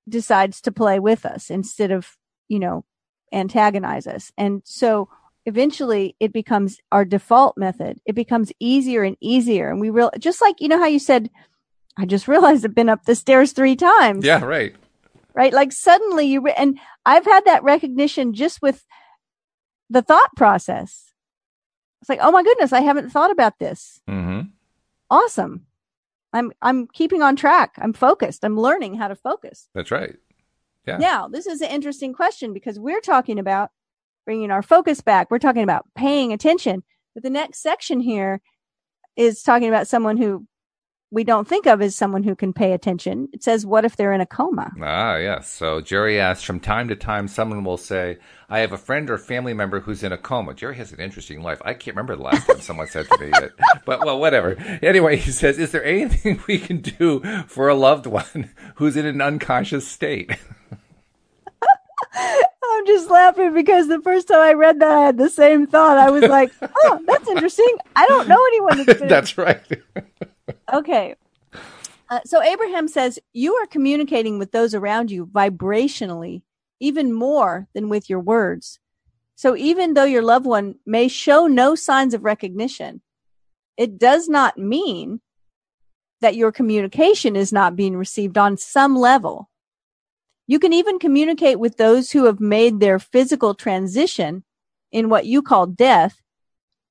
[0.08, 2.16] decides to play with us instead of
[2.48, 2.84] you know
[3.32, 5.08] antagonize us and so
[5.46, 10.40] eventually it becomes our default method it becomes easier and easier and we real just
[10.40, 11.28] like you know how you said
[11.98, 14.74] i just realized i've been up the stairs three times yeah, right.
[15.34, 15.52] right?
[15.52, 18.84] Like suddenly you, re- and I've had that recognition just with
[19.90, 21.12] the thought process.
[22.00, 24.00] It's like, oh my goodness, I haven't thought about this.
[24.08, 24.48] Mm-hmm.
[25.10, 25.66] Awesome.
[26.32, 27.74] I'm, I'm keeping on track.
[27.78, 28.44] I'm focused.
[28.44, 29.68] I'm learning how to focus.
[29.74, 30.16] That's right.
[30.86, 30.98] Yeah.
[30.98, 33.70] Now, this is an interesting question because we're talking about
[34.24, 35.30] bringing our focus back.
[35.30, 36.82] We're talking about paying attention.
[37.14, 38.40] But the next section here
[39.16, 40.46] is talking about someone who
[41.14, 43.28] we don't think of as someone who can pay attention.
[43.32, 44.72] It says, what if they're in a coma?
[44.82, 45.48] Ah, yes.
[45.48, 48.18] So Jerry asks, from time to time, someone will say,
[48.50, 50.54] I have a friend or family member who's in a coma.
[50.54, 51.62] Jerry has an interesting life.
[51.64, 53.52] I can't remember the last time someone said to me that.
[53.86, 54.56] But, well, whatever.
[54.82, 59.06] Anyway, he says, is there anything we can do for a loved one who's in
[59.06, 60.30] an unconscious state?
[62.14, 65.96] I'm just laughing because the first time I read that, I had the same thought.
[65.96, 67.76] I was like, oh, that's interesting.
[67.94, 69.00] I don't know anyone that's.
[69.08, 69.62] That's right.
[70.72, 71.14] Okay.
[72.10, 76.42] Uh, so Abraham says, You are communicating with those around you vibrationally,
[76.80, 78.78] even more than with your words.
[79.36, 83.02] So even though your loved one may show no signs of recognition,
[83.76, 85.20] it does not mean
[86.20, 89.50] that your communication is not being received on some level.
[90.46, 94.44] You can even communicate with those who have made their physical transition
[94.92, 96.22] in what you call death.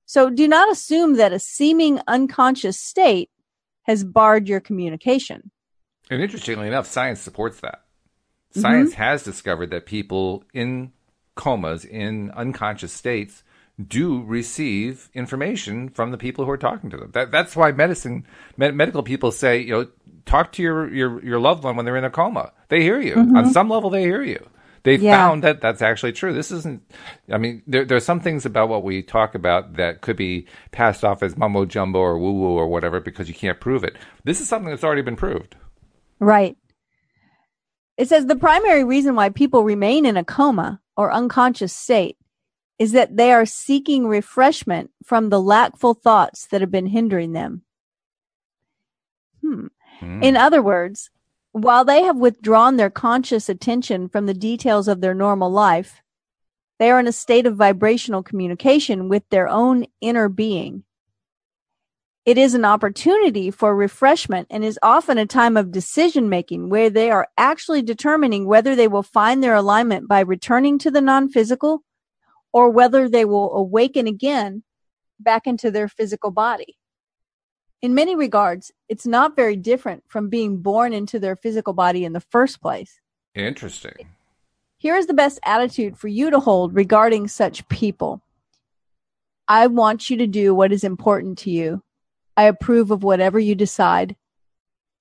[0.06, 3.30] So do not assume that a seeming unconscious state
[3.84, 5.52] has barred your communication.
[6.10, 7.84] And interestingly enough, science supports that.
[8.52, 9.02] Science mm-hmm.
[9.02, 10.92] has discovered that people in
[11.36, 13.44] comas, in unconscious states,
[13.88, 17.10] do receive information from the people who are talking to them.
[17.14, 19.88] That, that's why medicine, med- medical people say, you know,
[20.26, 22.52] talk to your, your, your loved one when they're in a coma.
[22.70, 23.16] They hear you.
[23.16, 23.36] Mm-hmm.
[23.36, 24.48] On some level, they hear you.
[24.84, 25.18] They yeah.
[25.18, 26.34] found that that's actually true.
[26.34, 26.82] This isn't,
[27.32, 30.46] I mean, there, there are some things about what we talk about that could be
[30.72, 33.96] passed off as mumbo jumbo or woo woo or whatever because you can't prove it.
[34.26, 35.56] This is something that's already been proved.
[36.20, 36.58] Right.
[37.98, 42.18] It says the primary reason why people remain in a coma or unconscious state
[42.78, 47.62] is that they are seeking refreshment from the lackful thoughts that have been hindering them.
[49.42, 49.68] Hmm.
[50.02, 50.24] Mm.
[50.24, 51.10] In other words,
[51.54, 56.02] while they have withdrawn their conscious attention from the details of their normal life,
[56.80, 60.84] they are in a state of vibrational communication with their own inner being.
[62.26, 66.90] It is an opportunity for refreshment and is often a time of decision making where
[66.90, 71.30] they are actually determining whether they will find their alignment by returning to the non
[71.30, 71.84] physical
[72.52, 74.64] or whether they will awaken again
[75.20, 76.78] back into their physical body.
[77.84, 82.14] In many regards, it's not very different from being born into their physical body in
[82.14, 83.02] the first place.
[83.36, 84.08] Interesting.
[84.78, 88.22] Here is the best attitude for you to hold regarding such people.
[89.50, 91.84] I want you to do what is important to you.
[92.38, 94.16] I approve of whatever you decide.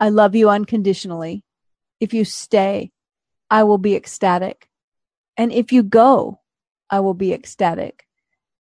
[0.01, 1.45] I love you unconditionally.
[2.01, 2.91] If you stay,
[3.49, 4.69] I will be ecstatic.
[5.37, 6.41] And if you go,
[6.91, 8.09] I will be ecstatic.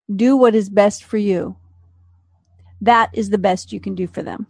[0.09, 1.57] Do what is best for you
[2.85, 4.47] that is the best you can do for them.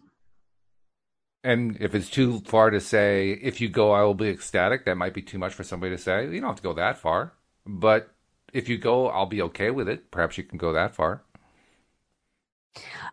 [1.43, 4.95] And if it's too far to say, if you go, I will be ecstatic, that
[4.95, 6.23] might be too much for somebody to say.
[6.23, 7.33] You don't have to go that far.
[7.67, 8.09] But
[8.51, 10.09] if you go, I'll be okay with it.
[10.09, 11.23] Perhaps you can go that far.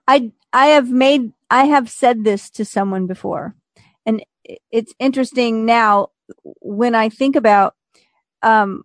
[0.08, 3.54] I I have made I have said this to someone before.
[4.06, 4.24] And
[4.70, 6.08] it's interesting now
[6.60, 7.74] when I think about
[8.42, 8.84] um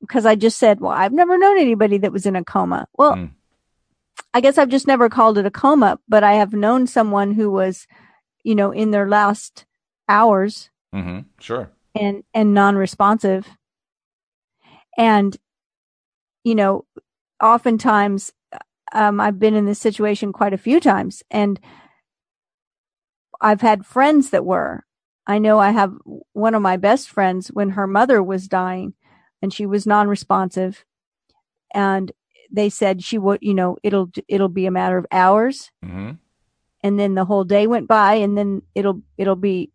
[0.00, 2.86] because I just said, well, I've never known anybody that was in a coma.
[2.96, 3.30] Well, mm.
[4.34, 7.50] I guess I've just never called it a coma, but I have known someone who
[7.50, 7.86] was,
[8.42, 9.64] you know, in their last
[10.08, 10.70] hours.
[10.92, 11.20] Mm-hmm.
[11.38, 11.70] Sure.
[11.94, 13.46] And, and non-responsive.
[14.98, 15.36] And,
[16.42, 16.84] you know,
[17.40, 18.32] oftentimes,
[18.92, 21.60] um, I've been in this situation quite a few times and
[23.40, 24.84] I've had friends that were.
[25.26, 25.94] I know I have
[26.32, 28.94] one of my best friends when her mother was dying
[29.40, 30.84] and she was non-responsive
[31.72, 32.12] and
[32.54, 35.70] they said she would, you know, it'll, it'll be a matter of hours.
[35.84, 36.12] Mm-hmm.
[36.82, 39.70] And then the whole day went by and then it'll, it'll be,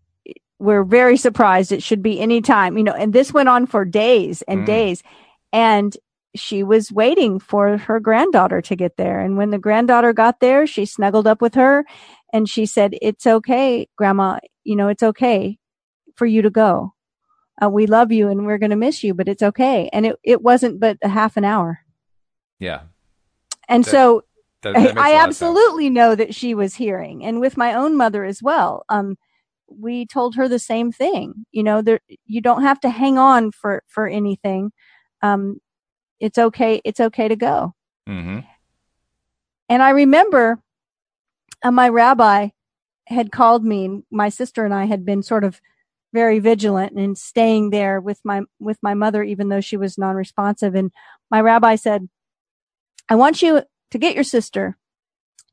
[0.59, 1.71] we're very surprised.
[1.71, 4.65] It should be any time, you know, and this went on for days and mm.
[4.65, 5.03] days.
[5.51, 5.95] And
[6.35, 9.19] she was waiting for her granddaughter to get there.
[9.19, 11.85] And when the granddaughter got there, she snuggled up with her
[12.31, 15.57] and she said, it's okay, grandma, you know, it's okay
[16.15, 16.93] for you to go.
[17.61, 19.89] Uh, we love you and we're going to miss you, but it's okay.
[19.91, 21.79] And it, it wasn't but a half an hour.
[22.59, 22.81] Yeah.
[23.67, 24.23] And that, so
[24.61, 28.43] that, that I, absolutely know that she was hearing and with my own mother as
[28.43, 28.83] well.
[28.89, 29.17] Um,
[29.67, 31.45] we told her the same thing.
[31.51, 34.71] You know, there, you don't have to hang on for, for anything.
[35.21, 35.61] Um,
[36.19, 36.81] it's okay.
[36.83, 37.75] It's okay to go.
[38.07, 38.39] Mm-hmm.
[39.69, 40.59] And I remember
[41.63, 42.49] uh, my rabbi
[43.07, 45.61] had called me my sister and I had been sort of
[46.13, 50.73] very vigilant and staying there with my with my mother even though she was non-responsive
[50.73, 50.91] and
[51.29, 52.09] my rabbi said
[53.09, 54.77] i want you to get your sister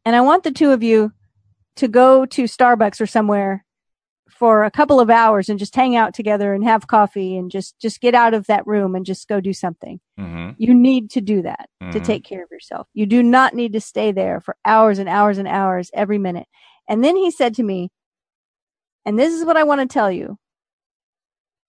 [0.05, 1.13] and i want the two of you
[1.77, 3.65] to go to starbucks or somewhere
[4.31, 7.79] for a couple of hours and just hang out together and have coffee and just
[7.81, 10.53] just get out of that room and just go do something Mm-hmm.
[10.59, 12.05] you need to do that to Mhm.
[12.05, 15.39] take care of yourself you do not need to stay there for hours and hours
[15.39, 16.49] and hours every minute
[16.89, 17.91] and then he said to me
[19.05, 20.39] and this is what i want to tell you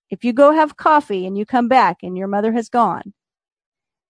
[0.10, 3.14] if you go have coffee and you come back and your mother has gone,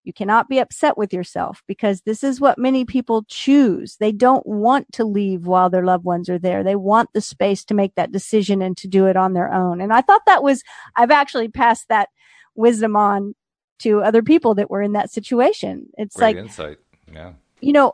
[0.07, 3.97] you cannot be upset with yourself because this is what many people choose.
[3.97, 6.63] They don't want to leave while their loved ones are there.
[6.63, 9.81] They want the space to make that decision and to do it on their own.
[9.81, 10.63] And I thought that was,
[10.95, 12.07] I've actually passed that
[12.55, 13.35] wisdom on
[13.79, 15.87] to other people that were in that situation.
[15.97, 16.77] It's Great like, insight.
[17.13, 17.33] Yeah.
[17.61, 17.93] you know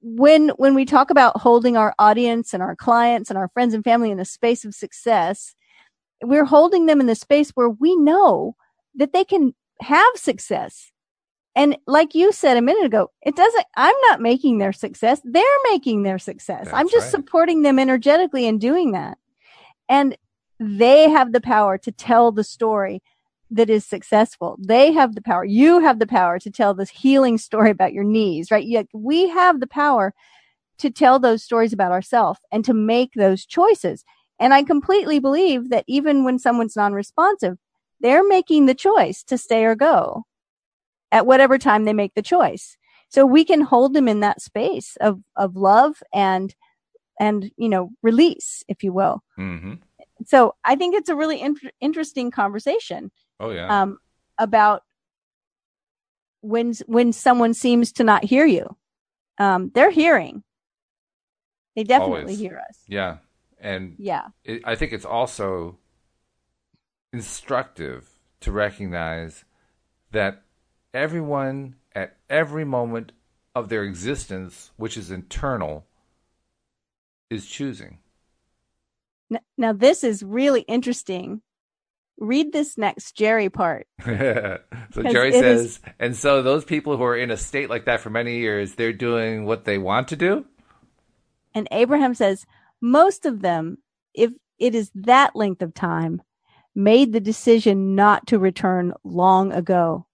[0.00, 3.84] when when we talk about holding our audience and our clients and our friends and
[3.84, 5.54] family in a space of success
[6.22, 8.56] we're holding them in the space where we know
[8.96, 10.90] that they can have success
[11.54, 15.42] and like you said a minute ago it doesn't i'm not making their success they're
[15.70, 17.10] making their success i'm just right.
[17.10, 19.18] supporting them energetically in doing that
[19.88, 20.16] and
[20.60, 23.02] they have the power to tell the story
[23.50, 24.56] that is successful.
[24.60, 25.44] They have the power.
[25.44, 28.66] You have the power to tell this healing story about your knees, right?
[28.66, 30.14] Yet we have the power
[30.78, 34.04] to tell those stories about ourselves and to make those choices.
[34.38, 37.58] And I completely believe that even when someone's non-responsive,
[38.00, 40.24] they're making the choice to stay or go
[41.12, 42.76] at whatever time they make the choice.
[43.08, 46.54] So we can hold them in that space of, of love and,
[47.18, 49.22] and, you know, release, if you will.
[49.38, 49.74] Mm-hmm.
[50.26, 53.82] So I think it's a really int- interesting conversation Oh yeah.
[53.82, 53.98] um,
[54.36, 54.82] about
[56.40, 58.76] when when someone seems to not hear you.
[59.38, 60.42] Um, they're hearing.
[61.76, 62.38] They definitely Always.
[62.38, 62.78] hear us.
[62.88, 63.18] yeah.
[63.60, 64.26] And Yeah.
[64.44, 65.78] it, I think it's also
[67.12, 69.44] instructive to recognize
[70.12, 70.42] that
[70.94, 73.12] everyone at every moment
[73.54, 75.84] of their existence, which is internal,
[77.30, 77.98] is choosing.
[79.32, 81.42] N- now this is really interesting.
[82.18, 83.86] Read this next Jerry part.
[84.04, 84.58] so
[85.02, 88.00] Jerry it is- says, and so those people who are in a state like that
[88.00, 90.44] for many years, they're doing what they want to do.
[91.54, 92.46] And Abraham says,
[92.80, 93.78] most of them,
[94.14, 96.22] if it is that length of time,
[96.74, 100.06] made the decision not to return long ago.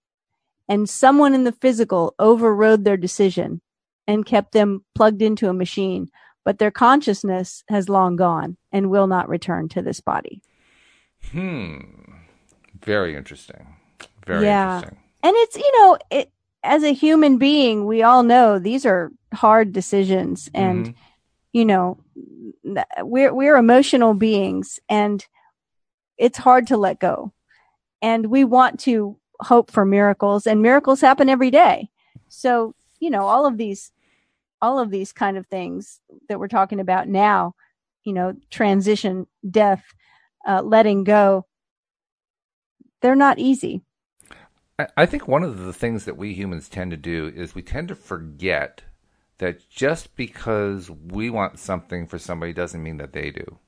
[0.67, 3.61] And someone in the physical overrode their decision
[4.07, 6.09] and kept them plugged into a machine,
[6.43, 10.41] but their consciousness has long gone and will not return to this body.
[11.31, 11.77] Hmm.
[12.83, 13.75] Very interesting.
[14.25, 14.75] Very Yeah.
[14.77, 14.99] interesting.
[15.23, 16.31] And it's, you know, it,
[16.63, 20.95] as a human being, we all know these are hard decisions and Mhm.
[21.51, 21.97] you know
[23.01, 25.25] we're we're emotional beings and
[26.17, 27.33] it's hard to let go
[28.01, 31.89] and we want to hope for miracles and miracles happen every day
[32.29, 33.91] so you know all of these
[34.61, 37.53] all of these kind of things that we're talking about now
[38.03, 39.83] you know transition death
[40.47, 41.45] uh, letting go
[43.01, 43.81] they're not easy
[44.77, 47.61] I- I think one of the things that we humans tend to do is we
[47.61, 48.83] tend to forget
[49.37, 53.59] that just because we want something for somebody doesn't mean that they do.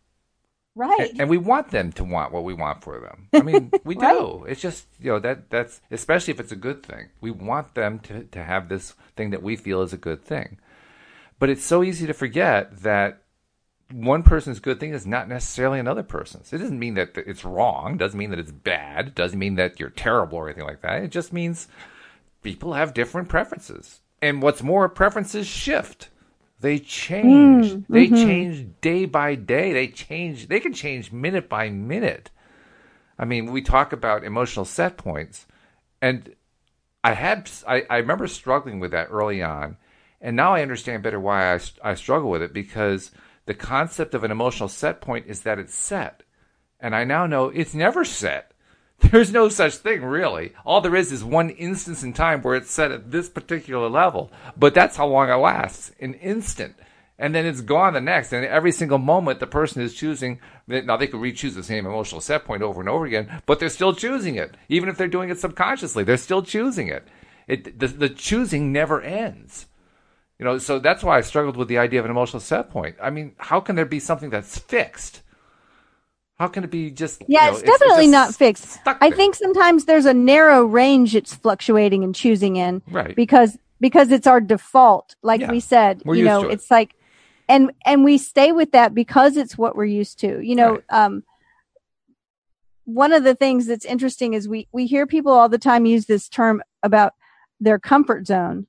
[0.77, 3.27] Right And, and we want them to want what we want for them.
[3.33, 4.13] I mean, we Right.
[4.13, 4.45] do.
[4.47, 7.09] It's just, you know, that that's especially if it's a good thing.
[7.21, 10.59] We want them to, to have this thing that we feel is a good thing.
[11.39, 13.21] But it's so easy to forget that
[13.91, 16.51] one person's good thing is not necessarily another person's.
[16.51, 19.89] It doesn't mean that it's wrong, doesn't mean that it's bad, doesn't mean that you're
[19.91, 21.03] terrible or anything like that.
[21.03, 21.67] It just means
[22.43, 24.01] people have different preferences.
[24.21, 26.09] And what's more, preferences shift.
[26.59, 27.73] They change.
[27.73, 28.25] Mm, they mhm.
[28.25, 29.73] change day by day.
[29.73, 30.47] They change.
[30.47, 32.31] They can change minute by minute.
[33.19, 35.45] I mean, we talk about emotional set points,
[36.01, 36.35] and
[37.03, 39.77] I had I, I remember struggling with that early on,
[40.21, 43.11] and now I understand better why I, I struggle with it because
[43.45, 46.23] the concept of an emotional set point is that it's set,
[46.79, 48.51] and I now know it's never set.
[48.99, 50.53] There's no such thing, really.
[50.65, 54.31] All there is is one instance in time where it's set at this particular level,
[54.57, 56.75] but that's how long it lasts an instant.
[57.19, 58.31] And then it's gone the next.
[58.31, 60.39] And every single moment, the person is choosing.
[60.67, 63.59] Now, they could re choose the same emotional set point over and over again, but
[63.59, 64.55] they're still choosing it.
[64.69, 67.07] Even if they're doing it subconsciously, they're still choosing it.
[67.47, 69.65] it the, the choosing never ends.
[70.37, 72.95] You know, so that's why I struggled with the idea of an emotional set point.
[73.01, 75.23] I mean, how can there be something that's fixed?
[76.39, 77.23] How can it be just?
[77.27, 81.15] yeah you know, it's definitely just not fixed i think sometimes there's a narrow range
[81.15, 83.15] it's fluctuating and choosing in right.
[83.15, 85.51] because because it's our default like Yeah.
[85.51, 86.53] we said We're you know it.
[86.53, 86.95] it's like
[87.49, 90.83] and and we stay with that because it's what we're used to you know Right.
[90.89, 91.23] um
[92.85, 96.05] one of the things that's interesting is we, we hear people all the time use
[96.05, 97.15] this term about
[97.59, 98.65] their comfort zone.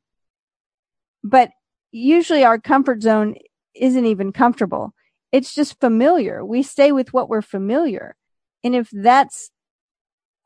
[1.22, 1.50] But
[1.92, 3.36] usually our comfort zone
[3.76, 4.92] isn't even comfortable.
[5.32, 6.44] It's just familiar.
[6.44, 8.16] We stay with what we're familiar.
[8.64, 9.50] And if that's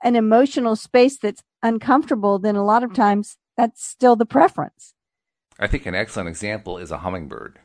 [0.03, 3.03] an emotional space that's uncomfortable, then a lot of mm-hmm.
[3.03, 4.95] times that's still the preference.
[5.59, 7.59] I think an excellent example is a hummingbird.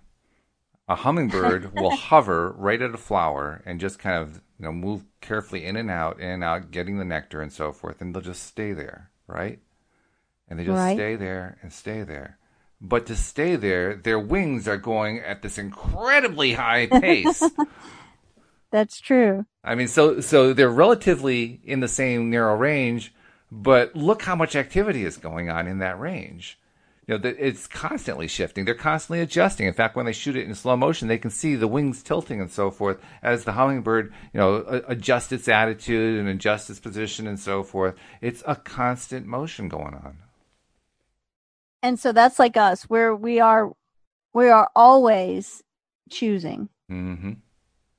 [0.88, 5.06] A hummingbird will hover right at a flower and just kind of you know move
[5.22, 8.22] carefully in and out, in and out, getting the nectar and so forth, and they'll
[8.22, 9.60] just stay there, right?
[10.48, 10.96] And they just right.
[10.96, 12.38] stay there and stay there.
[12.80, 17.44] But to stay there, their wings are going at this incredibly high pace.
[18.72, 19.46] That's true.
[19.64, 23.14] I mean, so so they're relatively in the same narrow range,
[23.52, 26.60] but look how much activity is going on in that range.
[27.08, 28.66] You know, it's constantly shifting.
[28.66, 29.66] They're constantly adjusting.
[29.66, 32.42] In fact, when they shoot it in slow motion, they can see the wings tilting
[32.42, 37.26] and so forth as the hummingbird, you know, adjusts its attitude and adjusts its position
[37.26, 37.96] and so forth.
[38.20, 40.18] It's a constant motion going on.
[41.82, 43.72] And so that's like us, where we are,
[44.34, 45.64] we are always
[46.10, 46.70] choosing.
[46.92, 47.34] Mm-hmm.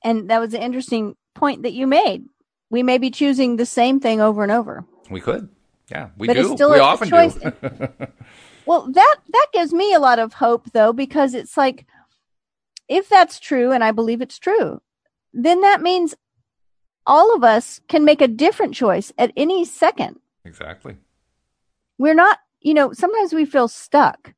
[0.04, 2.24] And that was an interesting point that you made.
[2.70, 4.84] We may be choosing the same thing over and over.
[5.10, 5.48] We could.
[5.90, 6.40] Yeah, we but do.
[6.40, 7.34] It's still we a, often choice.
[7.34, 7.52] do.
[8.66, 11.86] well, that that gives me a lot of hope though because it's like
[12.88, 14.82] if that's true and I believe it's true,
[15.32, 16.14] then that means
[17.06, 20.20] all of us can make a different choice at any second.
[20.44, 20.96] Exactly.
[21.96, 24.34] We're not, you know, sometimes we feel stuck.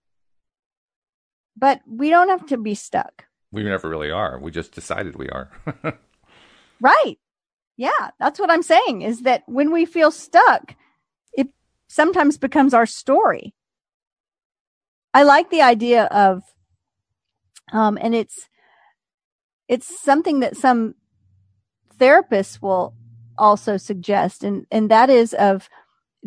[1.57, 3.25] But we don't have to be stuck.
[3.53, 4.39] We never really are.
[4.39, 5.51] We just decided we are.
[6.81, 7.19] right.
[7.77, 10.77] Yeah, that's what I'm saying is that when we feel stuck,
[11.33, 11.49] it
[11.89, 13.55] sometimes becomes our story.
[15.13, 16.43] I like the idea of,
[17.73, 18.49] um, and it's,
[19.67, 20.95] it's something that some
[21.99, 22.95] therapists will
[23.37, 25.69] also suggest, and, and that is of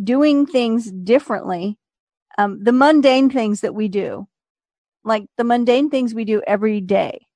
[0.02, 1.78] doing things differently.
[2.38, 4.28] Um, the mundane things that we do,
[5.04, 7.28] like the mundane things we do every day,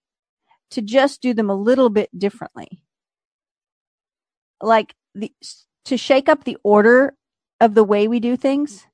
[0.72, 2.82] to just do them a little bit differently
[4.62, 5.32] like the
[5.86, 7.16] to shake up the order
[7.60, 8.86] of the way we do things.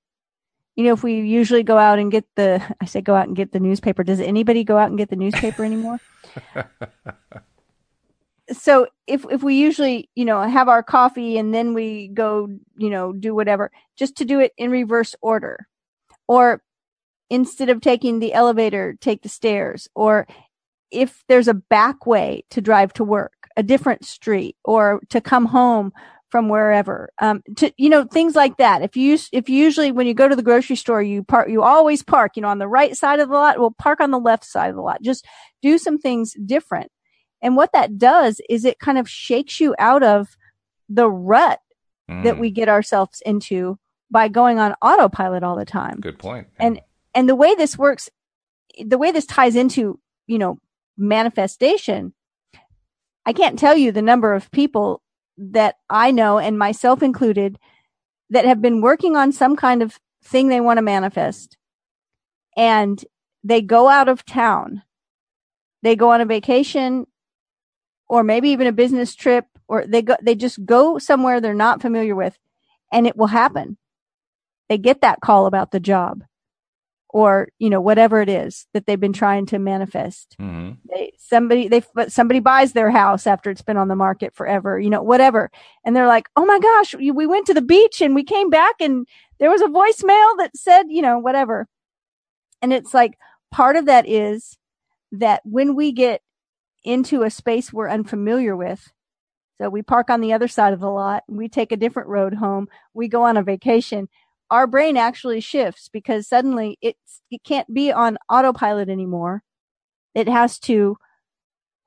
[0.76, 3.36] You know, if we usually go out and get the, I say go out and
[3.36, 4.04] get the newspaper.
[4.04, 5.99] Does anybody go out and get the newspaper anymore?
[8.51, 12.89] so if if we usually you know have our coffee and then we go you
[12.89, 15.66] know do whatever just to do it in reverse order
[16.28, 16.62] or
[17.30, 20.28] instead of taking the elevator take the stairs or
[20.92, 25.46] if there's a back way to drive to work a different street or to come
[25.46, 25.92] home
[26.34, 27.12] from wherever.
[27.22, 28.82] Um, to, you know, things like that.
[28.82, 31.62] If you, if you usually when you go to the grocery store, you park, you
[31.62, 34.20] always park, you know, on the right side of the lot, well, park on the
[34.20, 35.04] left side of the lot.
[35.04, 35.28] Just
[35.62, 36.92] do some things different.
[37.44, 40.36] And what that does is it kind of shakes you out of
[40.90, 41.60] the rut
[42.10, 42.24] mm.
[42.24, 43.78] that we get ourselves into
[44.14, 45.99] by going on autopilot all the time.
[45.99, 46.47] Good point.
[46.57, 46.80] And,
[47.14, 48.09] and the way this works,
[48.80, 50.59] the way this ties into, you know,
[50.95, 52.14] manifestation
[53.26, 55.01] I can't tell you the number of people
[55.38, 57.57] that I know and myself included
[58.30, 61.57] that have been working on some kind of thing they want to manifest
[62.55, 63.03] and
[63.43, 64.84] they go out of town.
[65.82, 67.07] They go on a vacation
[68.07, 71.82] or maybe even a business trip or they go, they just go somewhere they're not
[71.82, 72.38] familiar with
[72.91, 73.78] and it will happen.
[74.70, 76.24] They get that call about the job
[77.14, 80.36] or you know whatever it is that they've been trying to manifest.
[80.41, 80.72] Mm-hmm.
[80.89, 84.89] they, somebody they somebody buys their house after it's been on the market forever you
[84.89, 85.49] know whatever.
[85.86, 88.76] And they're like oh my gosh we went to the beach and we came back
[88.82, 89.07] and
[89.39, 91.68] there was a voicemail that said you know whatever.
[92.61, 93.18] And it's like
[93.51, 94.57] part of that is
[95.11, 96.22] that when we get
[96.84, 98.91] into a space we're unfamiliar with
[99.61, 102.34] so we park on the other side of the lot we take a different road
[102.34, 104.09] home we go on a vacation
[104.50, 109.44] our brain actually shifts because suddenly it's, it can't be on autopilot anymore.
[110.14, 110.98] It has to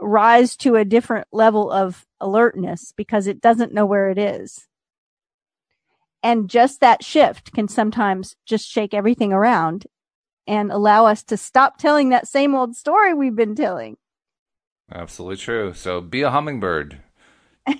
[0.00, 4.66] rise to a different level of alertness because it doesn't know where it is.
[6.22, 9.86] And just that shift can sometimes just shake everything around
[10.46, 13.96] and allow us to stop telling that same old story we've been telling.
[14.92, 15.74] Absolutely true.
[15.74, 17.00] So be a hummingbird.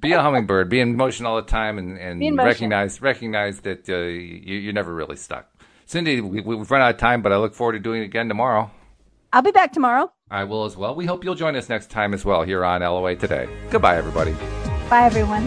[0.00, 3.96] be a hummingbird, be in motion all the time, and, and recognize recognize that uh,
[3.96, 5.50] you, are never really stuck.
[5.86, 8.28] Cindie, we, we've run out of time, but I look forward to doing it again
[8.28, 8.70] tomorrow.
[9.32, 10.12] I'll be back tomorrow.
[10.30, 10.94] I will as well.
[10.94, 13.48] We hope you'll join us next time as well here on LOA Today.
[13.70, 14.32] Goodbye, everybody.
[14.88, 15.46] Bye, everyone.